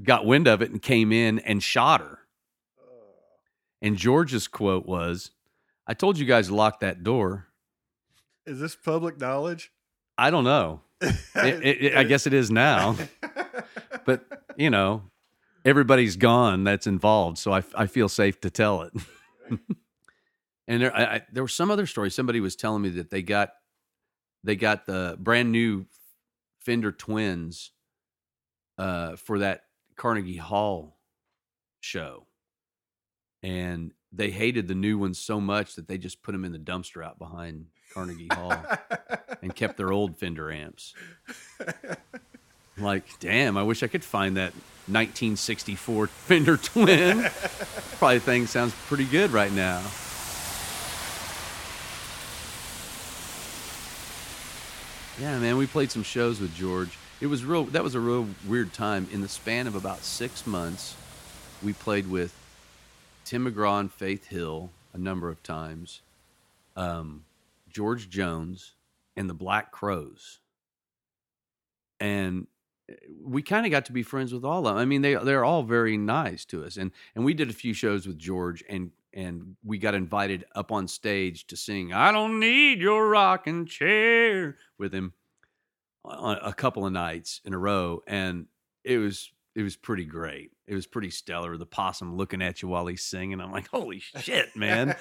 got 0.03 0.25
wind 0.25 0.47
of 0.47 0.61
it 0.61 0.71
and 0.71 0.81
came 0.81 1.11
in 1.11 1.39
and 1.39 1.61
shot 1.61 2.01
her. 2.01 2.19
And 3.81 3.95
George's 3.95 4.47
quote 4.47 4.85
was, 4.85 5.31
I 5.85 5.93
told 5.93 6.17
you 6.17 6.25
guys 6.25 6.47
to 6.47 6.55
lock 6.55 6.81
that 6.81 7.03
door. 7.03 7.46
Is 8.47 8.59
this 8.61 8.75
public 8.75 9.19
knowledge? 9.19 9.71
I 10.17 10.31
don't 10.31 10.45
know. 10.45 10.79
it, 11.01 11.15
it, 11.35 11.83
it, 11.83 11.97
I 11.97 12.03
guess 12.05 12.25
it 12.25 12.33
is 12.33 12.49
now. 12.49 12.95
but, 14.05 14.25
you 14.55 14.69
know, 14.69 15.03
everybody's 15.65 16.15
gone 16.15 16.63
that's 16.63 16.87
involved. 16.87 17.37
So 17.37 17.51
I, 17.51 17.61
I 17.75 17.87
feel 17.87 18.07
safe 18.07 18.39
to 18.41 18.49
tell 18.49 18.83
it. 18.83 18.93
and 20.67 20.81
there, 20.81 20.95
I, 20.95 21.21
there 21.31 21.43
was 21.43 21.53
some 21.53 21.69
other 21.69 21.85
story. 21.85 22.09
Somebody 22.09 22.39
was 22.39 22.55
telling 22.55 22.81
me 22.81 22.89
that 22.89 23.11
they 23.11 23.21
got 23.21 23.49
they 24.43 24.55
got 24.55 24.85
the 24.85 25.17
brand 25.19 25.51
new 25.51 25.85
Fender 26.59 26.91
Twins 26.93 27.71
uh, 28.77 29.17
for 29.17 29.39
that 29.39 29.63
Carnegie 29.97 30.37
Hall 30.37 30.99
show, 31.81 32.27
and 33.43 33.93
they 34.17 34.31
hated 34.31 34.67
the 34.67 34.75
new 34.75 34.97
ones 34.97 35.19
so 35.19 35.39
much 35.39 35.75
that 35.75 35.87
they 35.87 35.97
just 35.97 36.21
put 36.23 36.31
them 36.31 36.43
in 36.43 36.51
the 36.51 36.59
dumpster 36.59 37.05
out 37.05 37.19
behind 37.19 37.67
Carnegie 37.93 38.27
Hall 38.33 38.55
and 39.41 39.55
kept 39.55 39.77
their 39.77 39.91
old 39.91 40.17
Fender 40.17 40.51
amps. 40.51 40.93
like, 42.77 43.03
damn, 43.19 43.57
I 43.57 43.63
wish 43.63 43.83
I 43.83 43.87
could 43.87 44.03
find 44.03 44.37
that 44.37 44.53
1964 44.87 46.07
Fender 46.07 46.57
Twin. 46.57 47.29
Probably 47.99 48.19
thing 48.19 48.47
sounds 48.47 48.73
pretty 48.87 49.05
good 49.05 49.31
right 49.31 49.51
now. 49.51 49.83
Yeah, 55.19 55.39
man, 55.39 55.57
we 55.57 55.65
played 55.65 55.91
some 55.91 56.03
shows 56.03 56.39
with 56.39 56.55
George. 56.55 56.97
It 57.19 57.27
was 57.27 57.43
real. 57.43 57.63
That 57.65 57.83
was 57.83 57.95
a 57.95 57.99
real 57.99 58.27
weird 58.47 58.73
time. 58.73 59.07
In 59.11 59.21
the 59.21 59.27
span 59.27 59.65
of 59.65 59.73
about 59.73 60.03
six 60.03 60.45
months, 60.45 60.95
we 61.63 61.73
played 61.73 62.07
with 62.07 62.36
Tim 63.27 63.45
McGraw 63.45 63.81
and 63.81 63.91
Faith 63.91 64.27
Hill 64.27 64.69
a 64.93 64.97
number 64.97 65.29
of 65.29 65.43
times, 65.43 66.01
um, 66.77 67.25
George 67.69 68.09
Jones, 68.09 68.75
and 69.17 69.29
the 69.29 69.33
Black 69.33 69.69
Crowes. 69.69 70.39
and 71.99 72.47
eh, 72.89 72.93
we 73.21 73.41
kind 73.41 73.65
of 73.65 73.71
got 73.71 73.83
to 73.87 73.91
be 73.91 74.01
friends 74.01 74.31
with 74.31 74.45
all 74.45 74.65
of 74.65 74.75
them. 74.75 74.77
I 74.77 74.85
mean, 74.85 75.01
they 75.01 75.15
they're 75.15 75.43
all 75.43 75.63
very 75.63 75.97
nice 75.97 76.45
to 76.45 76.63
us, 76.63 76.77
and 76.77 76.91
and 77.15 77.25
we 77.25 77.33
did 77.33 77.49
a 77.49 77.53
few 77.53 77.73
shows 77.73 78.07
with 78.07 78.17
George, 78.17 78.63
and 78.69 78.91
and 79.13 79.57
we 79.61 79.77
got 79.77 79.93
invited 79.93 80.45
up 80.55 80.71
on 80.71 80.87
stage 80.87 81.47
to 81.47 81.57
sing 81.57 81.91
"I 81.91 82.13
Don't 82.13 82.39
Need 82.39 82.79
Your 82.79 83.09
Rocking 83.09 83.65
Chair" 83.65 84.55
with 84.77 84.95
him 84.95 85.11
on 86.05 86.39
a 86.41 86.53
couple 86.53 86.85
of 86.85 86.93
nights 86.93 87.41
in 87.43 87.53
a 87.53 87.57
row, 87.57 88.03
and 88.07 88.45
it 88.85 88.99
was 88.99 89.31
it 89.57 89.63
was 89.63 89.75
pretty 89.75 90.05
great. 90.05 90.51
It 90.67 90.75
was 90.75 90.85
pretty 90.85 91.09
stellar. 91.09 91.57
The 91.57 91.65
possum 91.65 92.15
looking 92.15 92.43
at 92.43 92.61
you 92.61 92.67
while 92.67 92.85
he's 92.85 93.01
singing. 93.01 93.41
I'm 93.41 93.51
like, 93.51 93.67
holy 93.69 93.99
shit, 93.99 94.55
man. 94.55 94.95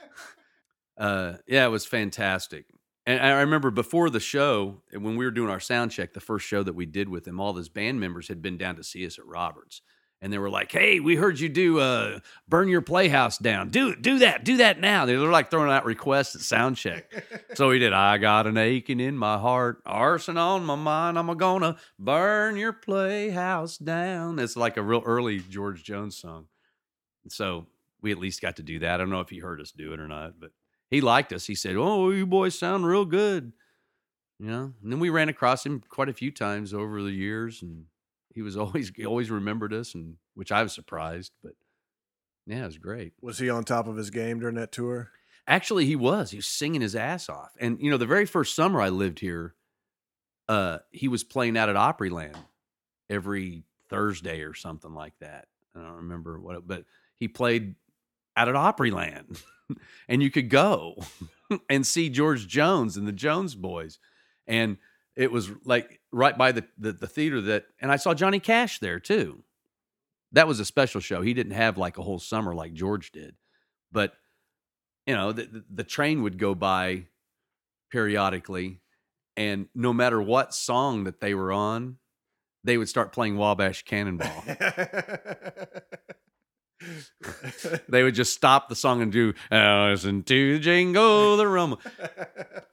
uh, 0.96 1.34
yeah, 1.46 1.66
it 1.66 1.70
was 1.70 1.84
fantastic. 1.84 2.64
And 3.04 3.20
I 3.20 3.40
remember 3.40 3.70
before 3.70 4.08
the 4.08 4.20
show, 4.20 4.80
when 4.90 5.16
we 5.16 5.24
were 5.26 5.30
doing 5.30 5.50
our 5.50 5.60
sound 5.60 5.90
check, 5.90 6.14
the 6.14 6.20
first 6.20 6.46
show 6.46 6.62
that 6.62 6.74
we 6.74 6.86
did 6.86 7.10
with 7.10 7.28
him, 7.28 7.38
all 7.38 7.52
his 7.52 7.68
band 7.68 8.00
members 8.00 8.28
had 8.28 8.40
been 8.40 8.56
down 8.56 8.76
to 8.76 8.82
see 8.82 9.04
us 9.04 9.18
at 9.18 9.26
Roberts 9.26 9.82
and 10.20 10.32
they 10.32 10.38
were 10.38 10.50
like, 10.50 10.72
"Hey, 10.72 11.00
we 11.00 11.16
heard 11.16 11.38
you 11.38 11.48
do 11.48 11.78
uh, 11.78 12.20
burn 12.48 12.68
your 12.68 12.82
playhouse 12.82 13.38
down. 13.38 13.70
Do 13.70 13.94
do 13.94 14.18
that. 14.20 14.44
Do 14.44 14.56
that 14.58 14.80
now." 14.80 15.06
They 15.06 15.16
were 15.16 15.30
like 15.30 15.50
throwing 15.50 15.70
out 15.70 15.84
requests 15.84 16.34
at 16.34 16.40
sound 16.42 16.76
check. 16.76 17.10
so 17.54 17.70
he 17.70 17.78
did. 17.78 17.92
I 17.92 18.18
got 18.18 18.46
an 18.46 18.56
aching 18.56 19.00
in 19.00 19.16
my 19.16 19.38
heart, 19.38 19.82
arson 19.86 20.36
on 20.36 20.64
my 20.64 20.74
mind. 20.74 21.18
I'm 21.18 21.34
gonna 21.36 21.76
burn 21.98 22.56
your 22.56 22.72
playhouse 22.72 23.78
down. 23.78 24.38
It's 24.38 24.56
like 24.56 24.76
a 24.76 24.82
real 24.82 25.02
early 25.04 25.40
George 25.40 25.84
Jones 25.84 26.16
song. 26.16 26.46
So 27.28 27.66
we 28.00 28.12
at 28.12 28.18
least 28.18 28.40
got 28.40 28.56
to 28.56 28.62
do 28.62 28.78
that. 28.80 28.94
I 28.94 28.96
don't 28.96 29.10
know 29.10 29.20
if 29.20 29.30
he 29.30 29.38
heard 29.38 29.60
us 29.60 29.72
do 29.72 29.92
it 29.92 30.00
or 30.00 30.08
not, 30.08 30.40
but 30.40 30.50
he 30.90 31.00
liked 31.00 31.32
us. 31.32 31.46
He 31.46 31.54
said, 31.54 31.76
"Oh, 31.76 32.10
you 32.10 32.26
boys 32.26 32.58
sound 32.58 32.86
real 32.86 33.04
good." 33.04 33.52
You 34.38 34.46
know, 34.46 34.72
and 34.82 34.92
then 34.92 35.00
we 35.00 35.10
ran 35.10 35.28
across 35.28 35.66
him 35.66 35.82
quite 35.88 36.08
a 36.08 36.14
few 36.14 36.30
times 36.30 36.72
over 36.72 37.02
the 37.02 37.10
years, 37.10 37.60
and 37.62 37.86
he 38.38 38.42
was 38.42 38.56
always 38.56 38.92
he 38.94 39.04
always 39.04 39.30
remembered 39.30 39.74
us, 39.74 39.94
and 39.94 40.14
which 40.34 40.52
I 40.52 40.62
was 40.62 40.72
surprised. 40.72 41.32
But 41.42 41.54
yeah, 42.46 42.62
it 42.62 42.66
was 42.66 42.78
great. 42.78 43.14
Was 43.20 43.38
he 43.38 43.50
on 43.50 43.64
top 43.64 43.88
of 43.88 43.96
his 43.96 44.10
game 44.10 44.38
during 44.38 44.54
that 44.54 44.70
tour? 44.70 45.10
Actually, 45.48 45.86
he 45.86 45.96
was. 45.96 46.30
He 46.30 46.36
was 46.36 46.46
singing 46.46 46.80
his 46.80 46.94
ass 46.94 47.28
off. 47.28 47.50
And 47.58 47.80
you 47.80 47.90
know, 47.90 47.96
the 47.96 48.06
very 48.06 48.26
first 48.26 48.54
summer 48.54 48.80
I 48.80 48.90
lived 48.90 49.18
here, 49.18 49.56
uh, 50.48 50.78
he 50.92 51.08
was 51.08 51.24
playing 51.24 51.58
out 51.58 51.68
at 51.68 51.74
Opryland 51.74 52.36
every 53.10 53.64
Thursday 53.90 54.42
or 54.42 54.54
something 54.54 54.94
like 54.94 55.14
that. 55.20 55.48
I 55.74 55.80
don't 55.80 55.96
remember 55.96 56.38
what, 56.38 56.56
it, 56.56 56.66
but 56.66 56.84
he 57.16 57.26
played 57.26 57.74
out 58.36 58.48
at 58.48 58.54
Opryland, 58.54 59.42
and 60.08 60.22
you 60.22 60.30
could 60.30 60.48
go 60.48 61.02
and 61.68 61.84
see 61.84 62.08
George 62.08 62.46
Jones 62.46 62.96
and 62.96 63.08
the 63.08 63.12
Jones 63.12 63.56
Boys, 63.56 63.98
and 64.46 64.76
it 65.18 65.32
was 65.32 65.50
like 65.64 66.00
right 66.12 66.38
by 66.38 66.52
the, 66.52 66.64
the, 66.78 66.92
the 66.92 67.08
theater 67.08 67.40
that, 67.40 67.64
and 67.82 67.90
I 67.90 67.96
saw 67.96 68.14
Johnny 68.14 68.38
Cash 68.38 68.78
there 68.78 69.00
too. 69.00 69.42
That 70.30 70.46
was 70.46 70.60
a 70.60 70.64
special 70.64 71.00
show. 71.00 71.22
He 71.22 71.34
didn't 71.34 71.54
have 71.54 71.76
like 71.76 71.98
a 71.98 72.02
whole 72.02 72.20
summer 72.20 72.54
like 72.54 72.72
George 72.72 73.10
did, 73.10 73.34
but 73.90 74.12
you 75.06 75.16
know 75.16 75.32
the, 75.32 75.44
the, 75.44 75.64
the 75.74 75.84
train 75.84 76.22
would 76.22 76.38
go 76.38 76.54
by 76.54 77.06
periodically, 77.90 78.80
and 79.36 79.68
no 79.74 79.92
matter 79.92 80.22
what 80.22 80.54
song 80.54 81.04
that 81.04 81.20
they 81.20 81.34
were 81.34 81.50
on, 81.50 81.96
they 82.62 82.76
would 82.76 82.88
start 82.88 83.12
playing 83.12 83.36
Wabash 83.36 83.84
Cannonball. 83.84 84.44
they 87.88 88.02
would 88.02 88.14
just 88.14 88.32
stop 88.32 88.68
the 88.68 88.76
song 88.76 89.02
and 89.02 89.10
do 89.10 89.34
listen 89.50 90.22
to 90.22 90.54
the 90.54 90.58
jingle 90.60 91.36
the 91.36 91.46
rum 91.46 91.76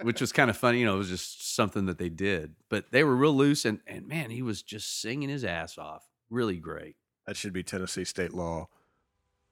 which 0.03 0.21
was 0.21 0.31
kind 0.31 0.50
of 0.50 0.57
funny 0.57 0.79
you 0.79 0.85
know 0.85 0.95
it 0.95 1.00
was 1.00 1.09
just 1.09 1.55
something 1.55 1.85
that 1.85 1.97
they 1.97 2.09
did. 2.09 2.55
But 2.69 2.91
they 2.91 3.03
were 3.03 3.15
real 3.15 3.35
loose 3.35 3.65
and 3.65 3.79
and 3.88 4.07
man 4.07 4.29
he 4.29 4.41
was 4.41 4.62
just 4.62 5.01
singing 5.01 5.29
his 5.29 5.43
ass 5.43 5.77
off. 5.77 6.03
Really 6.29 6.57
great. 6.57 6.95
That 7.25 7.38
should 7.38 7.53
be 7.53 7.63
tennessee 7.63 8.05
state 8.05 8.33
law. 8.33 8.67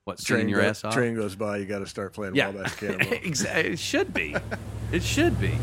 What 0.03 0.19
singing 0.19 0.49
your 0.49 0.61
go, 0.61 0.67
ass 0.67 0.83
off? 0.83 0.93
train 0.93 1.15
goes 1.15 1.35
by 1.35 1.57
you 1.57 1.65
got 1.65 1.79
to 1.79 1.87
start 1.87 2.13
playing 2.13 2.35
yeah. 2.35 2.49
wabash 2.49 2.75
cannonball 2.75 3.13
exactly 3.23 3.71
it 3.73 3.79
should 3.79 4.13
be. 4.13 4.35
It 4.91 5.01
should 5.01 5.39
be 5.39 5.57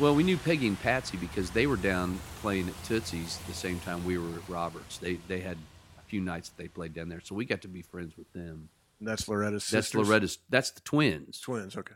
Well, 0.00 0.16
we 0.16 0.24
knew 0.24 0.36
Peggy 0.36 0.66
and 0.66 0.80
Patsy 0.80 1.16
because 1.16 1.50
they 1.50 1.68
were 1.68 1.76
down 1.76 2.18
playing 2.40 2.68
at 2.68 2.84
Tootsie's 2.84 3.38
the 3.46 3.54
same 3.54 3.78
time 3.80 4.04
we 4.04 4.18
were 4.18 4.28
at 4.36 4.48
Roberts. 4.48 4.98
They 4.98 5.14
they 5.28 5.38
had 5.38 5.56
a 5.98 6.02
few 6.02 6.20
nights 6.20 6.48
that 6.48 6.60
they 6.60 6.66
played 6.66 6.94
down 6.94 7.08
there, 7.08 7.20
so 7.20 7.36
we 7.36 7.44
got 7.44 7.62
to 7.62 7.68
be 7.68 7.82
friends 7.82 8.16
with 8.16 8.32
them. 8.32 8.68
And 8.98 9.08
that's 9.08 9.28
Loretta's 9.28 9.70
That's 9.70 9.86
sisters? 9.86 10.08
Loretta's. 10.08 10.38
That's 10.50 10.72
the 10.72 10.80
twins. 10.80 11.38
Twins. 11.40 11.76
Okay. 11.76 11.94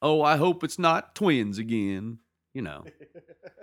Oh, 0.00 0.22
I 0.22 0.36
hope 0.36 0.62
it's 0.62 0.78
not 0.78 1.16
twins 1.16 1.58
again. 1.58 2.18
You 2.54 2.62
know. 2.62 2.84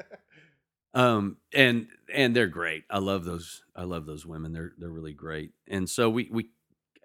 um, 0.94 1.38
and 1.54 1.88
and 2.14 2.36
they're 2.36 2.48
great. 2.48 2.84
I 2.90 2.98
love 2.98 3.24
those. 3.24 3.64
I 3.74 3.84
love 3.84 4.06
those 4.06 4.26
women. 4.26 4.52
They're 4.52 4.74
they're 4.78 4.90
really 4.90 5.14
great. 5.14 5.52
And 5.70 5.90
so 5.90 6.10
we 6.10 6.28
we, 6.30 6.50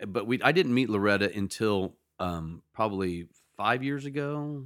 but 0.04 0.26
we 0.26 0.42
I 0.42 0.50
didn't 0.50 0.74
meet 0.74 0.90
Loretta 0.90 1.32
until 1.32 1.94
um 2.18 2.62
probably 2.74 3.28
five 3.56 3.84
years 3.84 4.04
ago, 4.04 4.64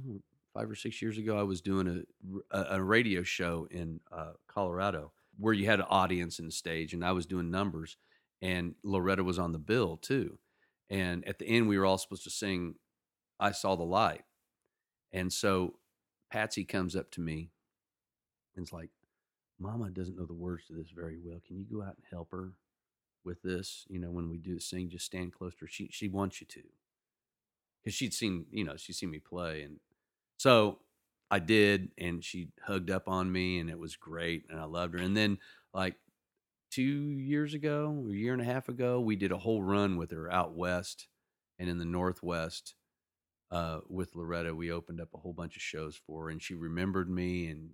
five 0.53 0.69
or 0.69 0.75
six 0.75 1.01
years 1.01 1.17
ago, 1.17 1.37
I 1.37 1.43
was 1.43 1.61
doing 1.61 2.05
a 2.51 2.57
a, 2.57 2.77
a 2.77 2.83
radio 2.83 3.23
show 3.23 3.67
in 3.71 3.99
uh, 4.11 4.33
Colorado 4.47 5.11
where 5.37 5.53
you 5.53 5.65
had 5.65 5.79
an 5.79 5.87
audience 5.89 6.39
in 6.39 6.45
the 6.45 6.51
stage, 6.51 6.93
and 6.93 7.03
I 7.03 7.11
was 7.11 7.25
doing 7.25 7.49
numbers, 7.49 7.97
and 8.41 8.75
Loretta 8.83 9.23
was 9.23 9.39
on 9.39 9.51
the 9.51 9.59
bill 9.59 9.97
too. 9.97 10.37
And 10.89 11.27
at 11.27 11.39
the 11.39 11.45
end, 11.47 11.67
we 11.67 11.77
were 11.77 11.85
all 11.85 11.97
supposed 11.97 12.23
to 12.25 12.29
sing 12.29 12.75
"I 13.39 13.51
Saw 13.51 13.75
the 13.75 13.83
Light," 13.83 14.23
and 15.11 15.31
so 15.33 15.79
Patsy 16.31 16.63
comes 16.65 16.95
up 16.95 17.11
to 17.11 17.21
me 17.21 17.51
and's 18.55 18.73
like, 18.73 18.89
"Mama 19.59 19.89
doesn't 19.89 20.17
know 20.17 20.25
the 20.25 20.33
words 20.33 20.67
to 20.67 20.73
this 20.73 20.89
very 20.91 21.17
well. 21.23 21.41
Can 21.45 21.57
you 21.57 21.65
go 21.65 21.81
out 21.81 21.95
and 21.95 22.05
help 22.11 22.31
her 22.31 22.53
with 23.23 23.41
this? 23.41 23.85
You 23.89 23.99
know, 23.99 24.11
when 24.11 24.29
we 24.29 24.37
do 24.37 24.55
the 24.55 24.61
sing, 24.61 24.89
just 24.89 25.05
stand 25.05 25.33
close 25.33 25.53
to 25.55 25.61
her. 25.61 25.67
She 25.67 25.89
she 25.91 26.07
wants 26.07 26.41
you 26.41 26.47
to." 26.47 26.63
because 27.83 27.95
she'd 27.95 28.13
seen 28.13 28.45
you 28.51 28.63
know 28.63 28.75
she'd 28.77 28.93
seen 28.93 29.11
me 29.11 29.19
play 29.19 29.61
and 29.63 29.79
so 30.43 30.79
I 31.31 31.39
did, 31.39 31.91
and 31.97 32.21
she 32.21 32.49
hugged 32.65 32.91
up 32.91 33.07
on 33.07 33.31
me, 33.31 33.59
and 33.59 33.69
it 33.69 33.79
was 33.79 33.95
great, 33.95 34.43
and 34.49 34.59
I 34.59 34.65
loved 34.65 34.93
her. 34.93 34.99
And 34.99 35.15
then, 35.15 35.37
like 35.73 35.95
two 36.69 36.81
years 36.81 37.53
ago, 37.53 38.05
a 38.09 38.13
year 38.13 38.33
and 38.33 38.41
a 38.41 38.45
half 38.45 38.67
ago, 38.67 38.99
we 38.99 39.15
did 39.15 39.31
a 39.31 39.37
whole 39.37 39.63
run 39.63 39.95
with 39.95 40.11
her 40.11 40.29
out 40.29 40.53
west 40.53 41.07
and 41.57 41.69
in 41.69 41.77
the 41.77 41.85
northwest. 41.85 42.75
Uh, 43.51 43.79
with 43.87 44.17
Loretta, 44.17 44.53
we 44.53 44.69
opened 44.69 44.99
up 44.99 45.13
a 45.13 45.17
whole 45.17 45.31
bunch 45.31 45.55
of 45.55 45.61
shows 45.61 45.95
for 45.95 46.23
her, 46.23 46.29
and 46.29 46.41
she 46.41 46.55
remembered 46.55 47.09
me, 47.09 47.47
and 47.47 47.69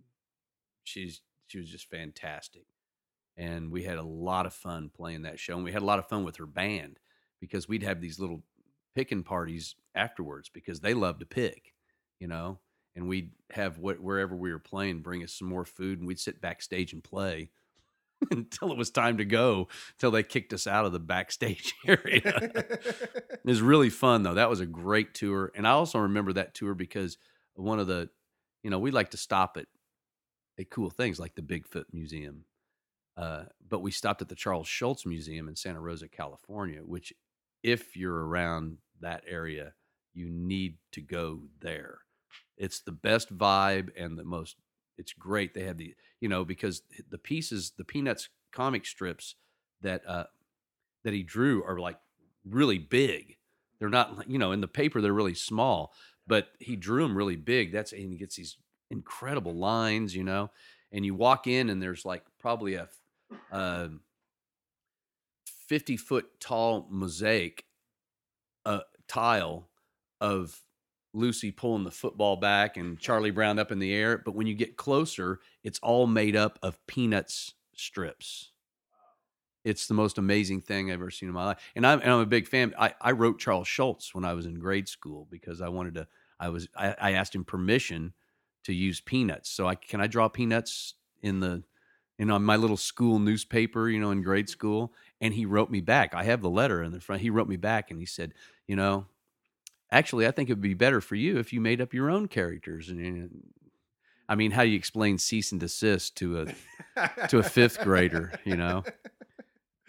she's 0.83 1.21
she 1.47 1.57
was 1.57 1.71
just 1.71 1.89
fantastic. 1.89 2.67
And 3.35 3.71
we 3.71 3.81
had 3.81 3.97
a 3.97 4.03
lot 4.03 4.45
of 4.45 4.53
fun 4.53 4.91
playing 4.95 5.23
that 5.23 5.39
show, 5.39 5.55
and 5.55 5.63
we 5.63 5.71
had 5.71 5.81
a 5.81 5.85
lot 5.85 5.97
of 5.97 6.07
fun 6.07 6.23
with 6.23 6.35
her 6.35 6.45
band 6.45 6.99
because 7.41 7.67
we'd 7.67 7.81
have 7.81 7.99
these 7.99 8.19
little 8.19 8.43
picking 8.93 9.23
parties 9.23 9.73
afterwards 9.95 10.49
because 10.49 10.81
they 10.81 10.93
love 10.93 11.17
to 11.17 11.25
pick 11.25 11.73
you 12.19 12.27
know, 12.27 12.59
and 12.95 13.07
we'd 13.07 13.31
have 13.51 13.77
what 13.77 13.99
wherever 13.99 14.35
we 14.35 14.51
were 14.51 14.59
playing 14.59 15.01
bring 15.01 15.23
us 15.23 15.33
some 15.33 15.47
more 15.47 15.65
food, 15.65 15.99
and 15.99 16.07
we'd 16.07 16.19
sit 16.19 16.41
backstage 16.41 16.93
and 16.93 17.03
play 17.03 17.49
until 18.31 18.71
it 18.71 18.77
was 18.77 18.89
time 18.89 19.17
to 19.17 19.25
go. 19.25 19.67
Until 19.93 20.11
they 20.11 20.23
kicked 20.23 20.53
us 20.53 20.67
out 20.67 20.85
of 20.85 20.91
the 20.91 20.99
backstage 20.99 21.73
area. 21.87 22.21
it 22.25 23.45
was 23.45 23.61
really 23.61 23.89
fun 23.89 24.23
though. 24.23 24.35
That 24.35 24.49
was 24.49 24.59
a 24.59 24.65
great 24.65 25.13
tour, 25.13 25.51
and 25.55 25.67
I 25.67 25.71
also 25.71 25.99
remember 25.99 26.33
that 26.33 26.53
tour 26.53 26.73
because 26.73 27.17
one 27.55 27.79
of 27.79 27.87
the, 27.87 28.09
you 28.63 28.69
know, 28.69 28.79
we 28.79 28.91
like 28.91 29.11
to 29.11 29.17
stop 29.17 29.57
at, 29.57 29.65
at 30.57 30.69
cool 30.69 30.89
things 30.89 31.19
like 31.19 31.35
the 31.35 31.41
Bigfoot 31.41 31.85
Museum. 31.91 32.45
Uh, 33.17 33.43
but 33.67 33.81
we 33.81 33.91
stopped 33.91 34.21
at 34.21 34.29
the 34.29 34.35
Charles 34.35 34.67
Schulz 34.67 35.05
Museum 35.05 35.49
in 35.49 35.55
Santa 35.57 35.81
Rosa, 35.81 36.07
California, 36.07 36.79
which, 36.85 37.11
if 37.63 37.97
you're 37.97 38.25
around 38.25 38.77
that 39.01 39.25
area, 39.27 39.73
you 40.13 40.29
need 40.29 40.77
to 40.93 41.01
go 41.01 41.41
there. 41.59 41.99
It's 42.57 42.81
the 42.81 42.91
best 42.91 43.35
vibe 43.35 43.89
and 43.97 44.17
the 44.17 44.23
most. 44.23 44.57
It's 44.97 45.13
great. 45.13 45.53
They 45.53 45.63
have 45.63 45.77
the 45.77 45.95
you 46.19 46.29
know 46.29 46.43
because 46.43 46.81
the 47.09 47.17
pieces, 47.17 47.73
the 47.77 47.85
Peanuts 47.85 48.29
comic 48.51 48.85
strips 48.85 49.35
that 49.81 50.01
uh 50.07 50.25
that 51.03 51.13
he 51.13 51.23
drew 51.23 51.63
are 51.63 51.79
like 51.79 51.97
really 52.45 52.77
big. 52.77 53.37
They're 53.79 53.89
not 53.89 54.29
you 54.29 54.37
know 54.37 54.51
in 54.51 54.61
the 54.61 54.67
paper 54.67 55.01
they're 55.01 55.13
really 55.13 55.35
small, 55.35 55.93
but 56.27 56.49
he 56.59 56.75
drew 56.75 57.03
them 57.03 57.17
really 57.17 57.37
big. 57.37 57.71
That's 57.71 57.93
and 57.93 58.11
he 58.11 58.17
gets 58.17 58.35
these 58.35 58.57
incredible 58.91 59.55
lines, 59.55 60.15
you 60.15 60.23
know. 60.23 60.51
And 60.91 61.05
you 61.05 61.13
walk 61.15 61.47
in 61.47 61.69
and 61.69 61.81
there's 61.81 62.03
like 62.03 62.23
probably 62.39 62.73
a, 62.73 62.89
a 63.51 63.89
50 65.67 65.97
foot 65.97 66.39
tall 66.39 66.87
mosaic 66.89 67.63
uh, 68.65 68.81
tile 69.07 69.69
of 70.19 70.61
Lucy 71.13 71.51
pulling 71.51 71.83
the 71.83 71.91
football 71.91 72.35
back 72.35 72.77
and 72.77 72.99
Charlie 72.99 73.31
Brown 73.31 73.59
up 73.59 73.71
in 73.71 73.79
the 73.79 73.93
air. 73.93 74.17
But 74.17 74.35
when 74.35 74.47
you 74.47 74.53
get 74.53 74.77
closer, 74.77 75.39
it's 75.63 75.79
all 75.79 76.07
made 76.07 76.35
up 76.35 76.59
of 76.61 76.85
peanuts 76.87 77.53
strips. 77.73 78.51
It's 79.65 79.87
the 79.87 79.93
most 79.93 80.17
amazing 80.17 80.61
thing 80.61 80.89
I've 80.89 80.99
ever 80.99 81.11
seen 81.11 81.29
in 81.29 81.35
my 81.35 81.45
life. 81.45 81.59
And 81.75 81.85
I'm, 81.85 81.99
and 82.01 82.11
I'm 82.11 82.19
a 82.19 82.25
big 82.25 82.47
fan. 82.47 82.73
I, 82.79 82.93
I 83.01 83.11
wrote 83.11 83.39
Charles 83.39 83.67
Schulz 83.67 84.13
when 84.13 84.23
I 84.23 84.33
was 84.33 84.45
in 84.45 84.59
grade 84.59 84.87
school 84.87 85.27
because 85.29 85.61
I 85.61 85.69
wanted 85.69 85.95
to, 85.95 86.07
I 86.39 86.49
was, 86.49 86.67
I, 86.75 86.95
I 86.99 87.11
asked 87.13 87.35
him 87.35 87.43
permission 87.43 88.13
to 88.63 88.73
use 88.73 89.01
peanuts. 89.01 89.49
So 89.49 89.67
I, 89.67 89.75
can 89.75 89.99
I 89.99 90.07
draw 90.07 90.29
peanuts 90.29 90.95
in 91.21 91.39
the, 91.39 91.63
you 92.17 92.25
know, 92.25 92.37
my 92.39 92.55
little 92.55 92.77
school 92.77 93.19
newspaper, 93.19 93.89
you 93.89 93.99
know, 93.99 94.11
in 94.11 94.21
grade 94.21 94.49
school. 94.49 94.93
And 95.21 95.33
he 95.33 95.45
wrote 95.45 95.69
me 95.69 95.81
back. 95.81 96.13
I 96.13 96.23
have 96.23 96.41
the 96.41 96.49
letter 96.49 96.83
in 96.83 96.91
the 96.91 97.01
front. 97.01 97.21
He 97.21 97.29
wrote 97.29 97.49
me 97.49 97.57
back 97.57 97.91
and 97.91 97.99
he 97.99 98.05
said, 98.05 98.33
you 98.67 98.75
know, 98.75 99.07
actually, 99.91 100.27
I 100.27 100.31
think 100.31 100.49
it 100.49 100.53
would 100.53 100.61
be 100.61 100.73
better 100.73 101.01
for 101.01 101.15
you 101.15 101.37
if 101.37 101.53
you 101.53 101.61
made 101.61 101.81
up 101.81 101.93
your 101.93 102.09
own 102.09 102.27
characters. 102.27 102.89
And 102.89 103.43
I 104.27 104.35
mean, 104.35 104.51
how 104.51 104.61
you 104.61 104.75
explain 104.75 105.17
cease 105.17 105.51
and 105.51 105.59
desist 105.59 106.15
to 106.17 106.41
a 106.41 107.27
to 107.27 107.39
a 107.39 107.43
fifth 107.43 107.79
grader? 107.81 108.33
You 108.45 108.57
know. 108.57 108.83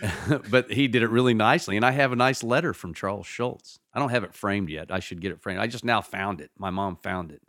but 0.50 0.71
he 0.71 0.88
did 0.88 1.02
it 1.02 1.11
really 1.11 1.35
nicely, 1.35 1.76
and 1.76 1.85
I 1.85 1.90
have 1.90 2.12
a 2.12 2.16
nice 2.16 2.42
letter 2.42 2.73
from 2.73 2.95
Charles 2.95 3.26
Schulz. 3.26 3.78
I 3.92 3.99
don't 3.99 4.11
have 4.11 4.25
it 4.25 4.35
framed 4.35 4.71
yet. 4.71 4.90
I 4.90 4.99
should 5.00 5.21
get 5.21 5.33
it 5.33 5.42
framed. 5.42 5.61
I 5.61 5.66
just 5.66 5.85
now 5.85 6.00
found 6.00 6.40
it. 6.40 6.50
My 6.57 6.71
mom 6.71 6.97
found 6.97 7.33
it. 7.33 7.42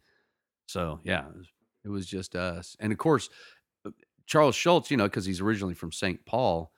So 0.67 0.99
yeah, 1.03 1.27
it 1.27 1.37
was, 1.37 1.47
it 1.85 1.89
was 1.89 2.05
just 2.07 2.35
us. 2.35 2.75
And 2.79 2.91
of 2.91 2.97
course, 2.97 3.29
uh, 3.85 3.91
Charles 4.25 4.55
Schulz, 4.55 4.91
you 4.91 4.97
know, 4.97 5.05
because 5.05 5.25
he's 5.25 5.41
originally 5.41 5.73
from 5.73 5.91
St. 5.91 6.25
Paul, 6.25 6.71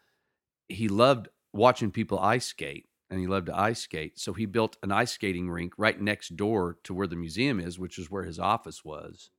he 0.67 0.87
loved 0.87 1.27
watching 1.53 1.91
people 1.91 2.19
ice 2.19 2.45
skate 2.45 2.85
and 3.13 3.21
he 3.21 3.27
loved 3.27 3.45
to 3.45 3.55
ice 3.55 3.79
skate. 3.79 4.17
So 4.17 4.33
he 4.33 4.47
built 4.47 4.75
an 4.81 4.91
ice 4.91 5.11
skating 5.11 5.47
rink 5.47 5.73
right 5.77 6.01
next 6.01 6.35
door 6.35 6.79
to 6.83 6.95
where 6.95 7.05
the 7.05 7.15
museum 7.15 7.59
is, 7.59 7.77
which 7.77 7.99
is 7.99 8.09
where 8.09 8.23
his 8.23 8.39
office 8.39 8.83
was. 8.83 9.29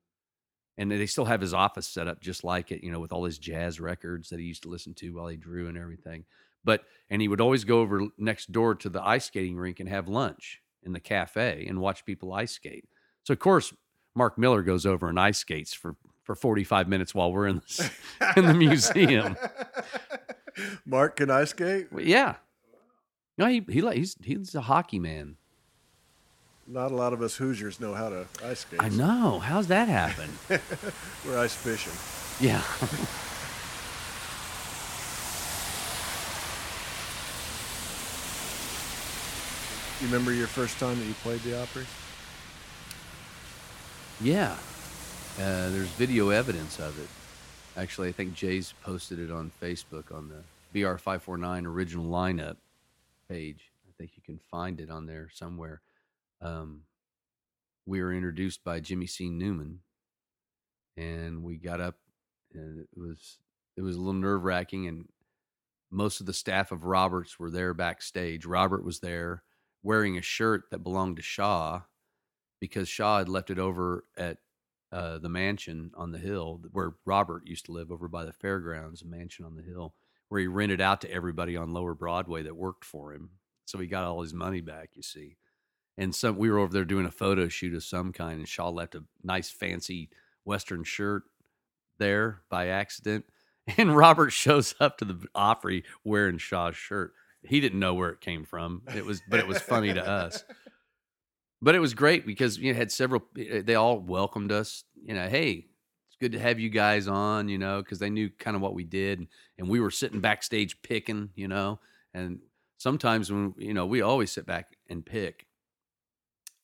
And 0.79 0.93
they 0.93 1.07
still 1.07 1.25
have 1.25 1.41
his 1.41 1.53
office 1.53 1.89
set 1.89 2.07
up 2.07 2.21
just 2.21 2.45
like 2.45 2.71
it, 2.71 2.85
you 2.85 2.93
know, 2.93 3.01
with 3.01 3.13
all 3.13 3.25
his 3.25 3.37
jazz 3.37 3.81
records 3.81 4.29
that 4.29 4.39
he 4.39 4.45
used 4.47 4.63
to 4.63 4.69
listen 4.69 4.95
to 4.95 5.11
while 5.11 5.27
he 5.27 5.37
drew 5.37 5.67
and 5.67 5.77
everything. 5.77 6.25
But, 6.63 6.85
and 7.11 7.21
he 7.21 7.27
would 7.27 7.41
always 7.41 7.65
go 7.65 7.81
over 7.81 8.07
next 8.17 8.53
door 8.53 8.77
to 8.77 8.89
the 8.89 9.05
ice 9.05 9.25
skating 9.25 9.57
rink 9.57 9.81
and 9.81 9.89
have 9.89 10.07
lunch 10.09 10.63
in 10.85 10.93
the 10.93 11.01
cafe 11.01 11.67
and 11.69 11.81
watch 11.81 12.05
people 12.05 12.33
ice 12.33 12.53
skate. 12.53 12.85
So, 13.25 13.33
of 13.33 13.41
course, 13.41 13.75
Mark 14.15 14.39
Miller 14.39 14.63
goes 14.63 14.87
over 14.87 15.09
and 15.09 15.19
ice 15.19 15.39
skates 15.39 15.75
for, 15.75 15.97
for 16.23 16.37
45 16.37 16.89
minutes 16.89 17.13
while 17.13 17.33
we're 17.33 17.49
in 17.49 17.57
the, 17.57 17.91
in 18.37 18.47
the 18.47 18.55
museum. 18.55 19.37
Mark 20.87 21.17
can 21.17 21.29
ice 21.29 21.51
skate? 21.51 21.89
Yeah. 21.99 22.37
No, 23.37 23.47
he 23.47 23.65
he 23.69 23.81
he's 23.93 24.17
he's 24.23 24.55
a 24.55 24.63
hockey 24.63 24.99
man. 24.99 25.37
Not 26.67 26.93
a 26.93 26.95
lot 26.95 27.13
of 27.13 27.21
us 27.21 27.37
Hoosiers 27.37 27.79
know 27.79 27.95
how 27.95 28.09
to 28.09 28.27
ice 28.43 28.61
skate. 28.61 28.83
I 28.83 28.89
know. 28.89 29.39
How's 29.39 29.67
that 29.67 29.89
happen? 29.89 30.31
We're 31.27 31.39
ice 31.39 31.55
fishing. 31.55 31.93
Yeah. 32.41 32.57
you 40.01 40.07
remember 40.07 40.33
your 40.33 40.47
first 40.47 40.79
time 40.79 40.99
that 40.99 41.05
you 41.05 41.13
played 41.15 41.41
the 41.41 41.61
Opry? 41.61 41.85
Yeah. 44.23 44.57
Uh, 45.39 45.69
there's 45.69 45.89
video 45.89 46.31
evidence 46.31 46.79
of 46.79 46.99
it. 46.99 47.09
Actually, 47.77 48.09
I 48.09 48.13
think 48.13 48.35
Jay's 48.35 48.73
posted 48.83 49.19
it 49.19 49.31
on 49.31 49.51
Facebook 49.61 50.15
on 50.15 50.31
the 50.31 50.81
BR549 50.81 51.67
original 51.67 52.07
lineup 52.07 52.57
page. 53.29 53.73
I 53.89 53.93
think 53.97 54.13
you 54.17 54.23
can 54.23 54.39
find 54.51 54.81
it 54.81 54.91
on 54.91 55.07
there 55.07 55.29
somewhere. 55.33 55.83
Um, 56.41 56.83
we 57.87 58.03
were 58.03 58.13
introduced 58.13 58.65
by 58.65 58.81
Jimmy 58.81 59.07
C. 59.07 59.29
Newman, 59.29 59.81
and 60.97 61.43
we 61.43 61.57
got 61.57 61.81
up, 61.81 61.97
and 62.53 62.81
it 62.81 62.89
was 62.97 63.39
it 63.77 63.83
was 63.83 63.97
a 63.97 63.99
little 63.99 64.15
nerve 64.15 64.45
wracking, 64.45 64.87
and 64.87 65.09
most 65.91 66.21
of 66.21 66.27
the 66.27 66.33
staff 66.33 66.73
of 66.73 66.85
Roberts 66.85 67.39
were 67.39 67.51
there 67.51 67.75
backstage. 67.75 68.45
Robert 68.47 68.85
was 68.85 69.01
there 69.01 69.43
wearing 69.83 70.17
a 70.17 70.23
shirt 70.23 70.65
that 70.71 70.83
belonged 70.83 71.17
to 71.17 71.23
Shaw 71.23 71.83
because 72.61 72.89
Shaw 72.89 73.19
had 73.19 73.29
left 73.29 73.51
it 73.51 73.59
over 73.59 74.05
at 74.17 74.39
uh, 74.91 75.19
the 75.19 75.29
mansion 75.29 75.91
on 75.97 76.13
the 76.13 76.19
hill 76.19 76.61
where 76.73 76.95
Robert 77.05 77.47
used 77.47 77.67
to 77.67 77.73
live 77.73 77.91
over 77.93 78.09
by 78.09 78.25
the 78.25 78.33
fairgrounds, 78.33 79.05
mansion 79.05 79.45
on 79.45 79.57
the 79.57 79.63
hill 79.63 79.95
where 80.35 80.41
he 80.41 80.49
rented 80.49 80.81
out 80.81 81.01
to 81.01 81.09
everybody 81.13 81.57
on 81.57 81.73
Lower 81.73 81.95
Broadway 81.95 82.43
that 82.43 82.57
worked 82.57 82.85
for 82.85 83.13
him. 83.13 83.31
So 83.67 83.79
he 83.79 83.87
got 83.87 84.03
all 84.03 84.21
his 84.21 84.35
money 84.35 84.61
back, 84.61 84.91
you 84.95 85.03
see. 85.03 85.37
And 85.97 86.13
some 86.13 86.37
we 86.37 86.51
were 86.51 86.59
over 86.59 86.73
there 86.73 86.85
doing 86.85 87.07
a 87.07 87.11
photo 87.13 87.47
shoot 87.47 87.73
of 87.73 87.85
some 87.85 88.13
kind, 88.13 88.41
and 88.41 88.49
Shaw 88.49 88.69
left 88.71 88.97
a 88.97 89.05
nice 89.23 89.49
fancy 89.49 90.11
Western 90.45 90.83
shirt 90.83 91.23
there 91.99 92.41
by 92.51 92.67
accident. 92.67 93.27
And 93.79 93.97
Robert 93.97 94.31
shows 94.31 94.75
up 94.81 94.99
to 94.99 95.05
the 95.05 95.25
Opry 95.37 95.85
wearing 96.03 96.37
Shaw's 96.39 96.77
shirt. 96.77 97.13
He 97.45 97.61
didn't 97.61 97.79
know 97.79 97.95
where 97.95 98.11
it 98.11 98.21
came 98.21 98.45
from. 98.45 98.83
It 98.95 99.07
was, 99.07 99.23
but 99.31 99.39
it 99.39 99.47
was 99.47 99.59
funny 99.59 99.95
to 99.95 100.07
us. 100.07 100.45
But 101.63 101.75
it 101.75 101.79
was 101.79 101.95
great 101.95 102.27
because 102.27 102.59
you 102.59 102.73
know, 102.73 102.79
had 102.79 102.93
several. 102.93 103.23
Eh, 103.39 103.63
they 103.65 103.75
all 103.75 103.99
welcomed 103.99 104.53
us. 104.53 104.85
You 105.03 105.15
know, 105.15 105.29
hey, 105.29 105.69
it's 106.15 106.21
good 106.21 106.33
to 106.33 106.39
have 106.39 106.61
you 106.61 106.71
guys 106.71 107.09
on, 107.09 107.49
you 107.49 107.59
know, 107.59 107.83
because 107.83 107.99
they 107.99 108.09
knew 108.11 108.31
kind 108.39 108.55
of 108.55 108.63
what 108.63 108.75
we 108.75 108.85
did, 108.85 109.27
and 109.59 109.69
we 109.69 109.81
were 109.81 109.91
sitting 109.91 110.21
backstage 110.21 110.81
picking, 110.83 111.31
you 111.35 111.49
know, 111.49 111.81
and 112.13 112.39
sometimes 112.79 113.33
when 113.33 113.53
you 113.59 113.75
know 113.75 113.85
we 113.85 114.01
always 114.01 114.31
sit 114.31 114.47
back 114.47 114.77
and 114.89 115.05
pick 115.05 115.47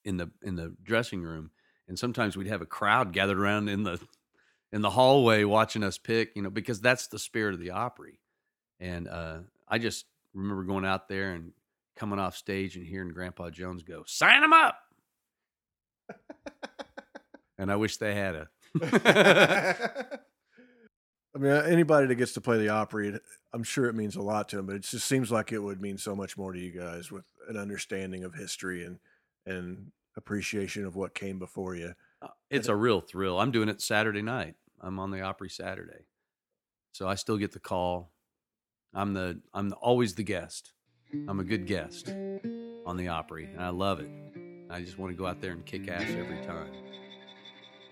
in 0.04 0.18
the 0.18 0.30
in 0.42 0.54
the 0.54 0.72
dressing 0.84 1.22
room, 1.22 1.50
and 1.88 1.98
sometimes 1.98 2.36
we'd 2.36 2.46
have 2.46 2.62
a 2.62 2.66
crowd 2.66 3.12
gathered 3.12 3.38
around 3.38 3.68
in 3.68 3.82
the 3.82 3.98
in 4.72 4.82
the 4.82 4.90
hallway 4.90 5.42
watching 5.42 5.82
us 5.82 5.98
pick, 5.98 6.36
you 6.36 6.42
know, 6.42 6.50
because 6.50 6.80
that's 6.80 7.08
the 7.08 7.18
spirit 7.18 7.52
of 7.54 7.60
the 7.60 7.72
Opry, 7.72 8.20
and 8.78 9.08
uh, 9.08 9.38
I 9.66 9.78
just 9.78 10.06
remember 10.32 10.62
going 10.62 10.84
out 10.84 11.08
there 11.08 11.32
and 11.32 11.50
coming 11.96 12.20
off 12.20 12.36
stage 12.36 12.76
and 12.76 12.86
hearing 12.86 13.08
Grandpa 13.08 13.50
Jones 13.50 13.82
go, 13.82 14.04
"Sign 14.06 14.42
them 14.42 14.52
up." 14.52 14.78
and 17.58 17.72
I 17.72 17.74
wish 17.74 17.96
they 17.96 18.14
had 18.14 18.36
a 18.36 18.48
I 21.34 21.38
mean, 21.38 21.52
anybody 21.52 22.06
that 22.06 22.16
gets 22.16 22.32
to 22.34 22.40
play 22.40 22.58
the 22.58 22.70
Opry, 22.70 23.18
I'm 23.52 23.62
sure 23.62 23.86
it 23.86 23.94
means 23.94 24.16
a 24.16 24.22
lot 24.22 24.48
to 24.50 24.56
them, 24.56 24.66
but 24.66 24.76
it 24.76 24.82
just 24.82 25.06
seems 25.06 25.30
like 25.30 25.52
it 25.52 25.58
would 25.58 25.80
mean 25.80 25.96
so 25.96 26.14
much 26.14 26.36
more 26.36 26.52
to 26.52 26.58
you 26.58 26.72
guys 26.72 27.10
with 27.10 27.24
an 27.48 27.56
understanding 27.56 28.24
of 28.24 28.34
history 28.34 28.84
and 28.84 28.98
and 29.46 29.90
appreciation 30.16 30.84
of 30.84 30.96
what 30.96 31.14
came 31.14 31.38
before 31.38 31.74
you. 31.74 31.94
Uh, 32.20 32.28
it's 32.50 32.68
a 32.68 32.76
real 32.76 33.00
thrill. 33.00 33.40
I'm 33.40 33.52
doing 33.52 33.68
it 33.68 33.80
Saturday 33.80 34.22
night. 34.22 34.54
I'm 34.80 34.98
on 34.98 35.10
the 35.10 35.22
Opry 35.22 35.48
Saturday, 35.48 36.06
so 36.92 37.08
I 37.08 37.14
still 37.14 37.38
get 37.38 37.52
the 37.52 37.60
call. 37.60 38.12
I'm 38.92 39.14
the 39.14 39.40
I'm 39.54 39.72
always 39.80 40.14
the 40.14 40.24
guest. 40.24 40.72
I'm 41.28 41.40
a 41.40 41.44
good 41.44 41.66
guest 41.66 42.08
on 42.86 42.96
the 42.96 43.08
Opry, 43.08 43.44
and 43.52 43.62
I 43.62 43.70
love 43.70 44.00
it. 44.00 44.10
I 44.68 44.80
just 44.80 44.98
want 44.98 45.12
to 45.12 45.16
go 45.16 45.26
out 45.26 45.40
there 45.40 45.52
and 45.52 45.64
kick 45.64 45.88
ass 45.88 46.08
every 46.10 46.44
time. 46.46 46.72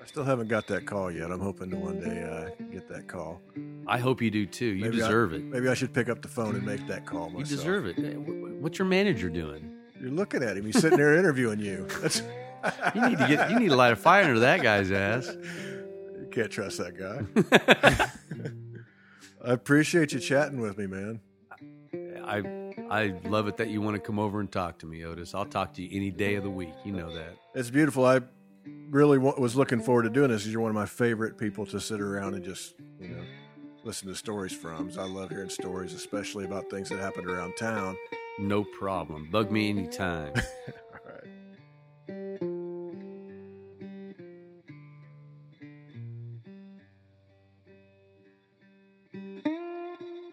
Still 0.08 0.24
haven't 0.24 0.48
got 0.48 0.66
that 0.68 0.86
call 0.86 1.10
yet. 1.10 1.30
I'm 1.30 1.38
hoping 1.38 1.68
to 1.68 1.76
one 1.76 2.00
day 2.00 2.22
uh, 2.22 2.64
get 2.72 2.88
that 2.88 3.06
call. 3.08 3.42
I 3.86 3.98
hope 3.98 4.22
you 4.22 4.30
do 4.30 4.46
too. 4.46 4.64
You 4.64 4.84
maybe 4.84 4.96
deserve 4.96 5.34
I, 5.34 5.36
it. 5.36 5.44
Maybe 5.44 5.68
I 5.68 5.74
should 5.74 5.92
pick 5.92 6.08
up 6.08 6.22
the 6.22 6.28
phone 6.28 6.54
and 6.54 6.64
make 6.64 6.86
that 6.86 7.04
call 7.04 7.28
myself. 7.28 7.50
You 7.50 7.56
deserve 7.56 7.86
it. 7.86 7.96
What's 8.58 8.78
your 8.78 8.88
manager 8.88 9.28
doing? 9.28 9.70
You're 10.00 10.10
looking 10.10 10.42
at 10.42 10.56
him. 10.56 10.64
He's 10.64 10.80
sitting 10.80 10.96
there 10.96 11.14
interviewing 11.14 11.60
you. 11.60 11.86
That's 12.00 12.22
you 12.94 13.06
need 13.06 13.18
to 13.18 13.28
get. 13.28 13.50
You 13.50 13.58
need 13.58 13.68
to 13.68 13.76
light 13.76 13.92
a 13.92 13.96
fire 13.96 14.24
under 14.24 14.40
that 14.40 14.62
guy's 14.62 14.90
ass. 14.90 15.26
You 15.26 16.28
can't 16.32 16.50
trust 16.50 16.78
that 16.78 16.96
guy. 16.96 18.10
I 19.44 19.52
appreciate 19.52 20.14
you 20.14 20.20
chatting 20.20 20.58
with 20.58 20.78
me, 20.78 20.86
man. 20.86 21.20
I 22.24 22.72
I 22.90 23.14
love 23.28 23.46
it 23.46 23.58
that 23.58 23.68
you 23.68 23.82
want 23.82 23.96
to 23.96 24.00
come 24.00 24.18
over 24.18 24.40
and 24.40 24.50
talk 24.50 24.78
to 24.78 24.86
me, 24.86 25.04
Otis. 25.04 25.34
I'll 25.34 25.44
talk 25.44 25.74
to 25.74 25.82
you 25.82 25.94
any 25.94 26.10
day 26.10 26.36
of 26.36 26.44
the 26.44 26.50
week. 26.50 26.72
You 26.82 26.92
know 26.92 27.14
that. 27.14 27.36
It's 27.54 27.68
beautiful. 27.68 28.06
I 28.06 28.20
really 28.90 29.18
was 29.18 29.56
looking 29.56 29.80
forward 29.80 30.04
to 30.04 30.10
doing 30.10 30.30
this. 30.30 30.46
You're 30.46 30.60
one 30.60 30.70
of 30.70 30.74
my 30.74 30.86
favorite 30.86 31.36
people 31.38 31.66
to 31.66 31.80
sit 31.80 32.00
around 32.00 32.34
and 32.34 32.44
just, 32.44 32.74
you 33.00 33.08
know, 33.08 33.22
listen 33.84 34.08
to 34.08 34.14
stories 34.14 34.52
from. 34.52 34.90
I 34.98 35.04
love 35.04 35.30
hearing 35.30 35.50
stories, 35.50 35.94
especially 35.94 36.44
about 36.44 36.70
things 36.70 36.88
that 36.88 36.98
happened 36.98 37.28
around 37.28 37.54
town. 37.56 37.96
No 38.38 38.64
problem. 38.64 39.28
Bug 39.30 39.50
me 39.50 39.68
anytime. 39.70 40.32
All 40.36 41.00
right. 41.04 41.24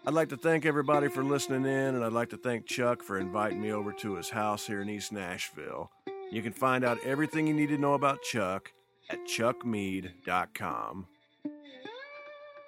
I'd 0.06 0.14
like 0.14 0.28
to 0.28 0.36
thank 0.36 0.64
everybody 0.64 1.08
for 1.08 1.24
listening 1.24 1.64
in, 1.64 1.96
and 1.96 2.04
I'd 2.04 2.12
like 2.12 2.30
to 2.30 2.36
thank 2.36 2.66
Chuck 2.66 3.02
for 3.02 3.18
inviting 3.18 3.60
me 3.60 3.72
over 3.72 3.92
to 3.92 4.14
his 4.14 4.30
house 4.30 4.66
here 4.66 4.80
in 4.80 4.88
East 4.88 5.10
Nashville. 5.10 5.90
You 6.30 6.42
can 6.42 6.52
find 6.52 6.84
out 6.84 6.98
everything 7.04 7.46
you 7.46 7.54
need 7.54 7.68
to 7.68 7.78
know 7.78 7.94
about 7.94 8.22
Chuck 8.22 8.72
at 9.08 9.20
chuckmead.com. 9.26 11.06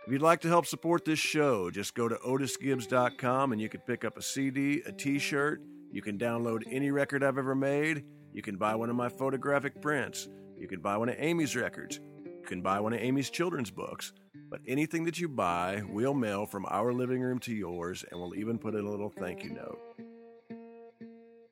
If 0.07 0.13
you'd 0.13 0.23
like 0.23 0.41
to 0.43 0.49
help 0.49 0.65
support 0.65 1.05
this 1.05 1.19
show, 1.19 1.71
just 1.71 1.95
go 1.95 2.09
to 2.09 2.15
otisgibbs.com 2.17 3.53
and 3.53 3.61
you 3.61 3.69
can 3.69 3.81
pick 3.81 4.05
up 4.05 4.17
a 4.17 4.23
CD, 4.23 4.81
a 4.87 4.93
t 4.93 5.19
shirt. 5.19 5.61
You 5.93 6.01
can 6.01 6.17
download 6.17 6.63
any 6.71 6.91
record 6.91 7.23
I've 7.23 7.37
ever 7.37 7.55
made. 7.55 8.05
You 8.33 8.43
can 8.43 8.57
buy 8.57 8.75
one 8.75 8.91
of 8.91 8.97
my 8.97 9.09
photographic 9.09 9.83
prints. 9.83 10.29
You 10.57 10.69
can 10.69 10.81
buy 10.81 10.97
one 10.97 11.09
of 11.09 11.17
Amy's 11.19 11.57
records. 11.57 12.01
You 12.25 12.47
can 12.47 12.63
buy 12.63 12.81
one 12.81 12.93
of 12.93 13.01
Amy's 13.01 13.29
children's 13.29 13.71
books. 13.71 14.13
But 14.51 14.61
anything 14.67 15.05
that 15.05 15.19
you 15.19 15.29
buy, 15.29 15.83
we'll 15.91 16.15
mail 16.15 16.47
from 16.47 16.65
our 16.71 16.93
living 16.93 17.21
room 17.21 17.39
to 17.41 17.53
yours, 17.53 18.05
and 18.11 18.19
we'll 18.19 18.35
even 18.35 18.59
put 18.59 18.75
in 18.75 18.87
a 18.87 18.91
little 18.91 19.11
thank 19.11 19.45
you 19.45 19.51
note. 19.51 19.79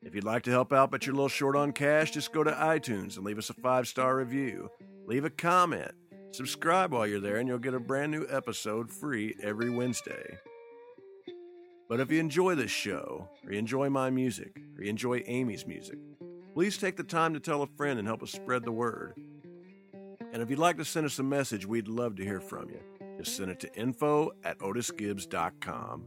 If 0.07 0.15
you'd 0.15 0.23
like 0.23 0.45
to 0.45 0.53
help 0.53 0.73
out 0.73 0.93
but 0.93 1.05
you're 1.05 1.15
a 1.15 1.17
little 1.17 1.29
short 1.29 1.57
on 1.57 1.73
cash, 1.73 2.13
just 2.13 2.33
go 2.33 2.45
to 2.45 2.53
iTunes 2.53 3.17
and 3.17 3.27
leave 3.27 3.39
us 3.39 3.51
a 3.51 3.55
five 3.55 3.89
star 3.89 4.17
review. 4.17 4.71
Leave 5.05 5.25
a 5.25 5.31
comment. 5.31 5.91
Subscribe 6.31 6.93
while 6.93 7.09
you're 7.09 7.19
there, 7.19 7.39
and 7.39 7.49
you'll 7.49 7.59
get 7.59 7.75
a 7.75 7.81
brand 7.81 8.13
new 8.13 8.25
episode 8.31 8.89
free 8.89 9.35
every 9.43 9.69
Wednesday. 9.69 10.39
But 11.89 11.99
if 11.99 12.13
you 12.13 12.21
enjoy 12.21 12.55
this 12.55 12.71
show, 12.71 13.29
or 13.45 13.53
you 13.53 13.59
enjoy 13.59 13.91
my 13.91 14.11
music, 14.11 14.61
or 14.77 14.85
you 14.85 14.91
enjoy 14.91 15.25
Amy's 15.27 15.67
music, 15.67 15.99
please 16.55 16.79
take 16.79 16.97
the 16.97 17.03
time 17.03 17.35
to 17.35 17.41
tell 17.41 17.63
a 17.63 17.67
friend 17.67 17.99
and 17.99 18.07
help 18.07 18.23
us 18.23 18.31
spread 18.31 18.65
the 18.65 18.71
word. 18.71 19.15
And 20.33 20.41
if 20.41 20.51
you'd 20.51 20.61
like 20.61 20.77
to 20.77 20.85
send 20.85 21.07
us 21.07 21.19
a 21.19 21.25
message, 21.25 21.67
we'd 21.67 21.89
love 21.89 22.15
to 22.17 22.25
hear 22.25 22.41
from 22.41 22.69
you. 22.71 22.81
Just 23.19 23.37
send 23.37 23.51
it 23.51 23.59
to 23.61 23.75
info 23.75 24.31
at 24.45 24.59
otisgibbs.com. 24.61 26.05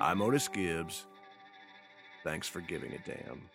I'm 0.00 0.20
Otis 0.20 0.48
Gibbs. 0.48 1.06
Thanks 2.22 2.46
for 2.48 2.60
giving 2.60 2.92
a 2.92 2.98
damn. 2.98 3.50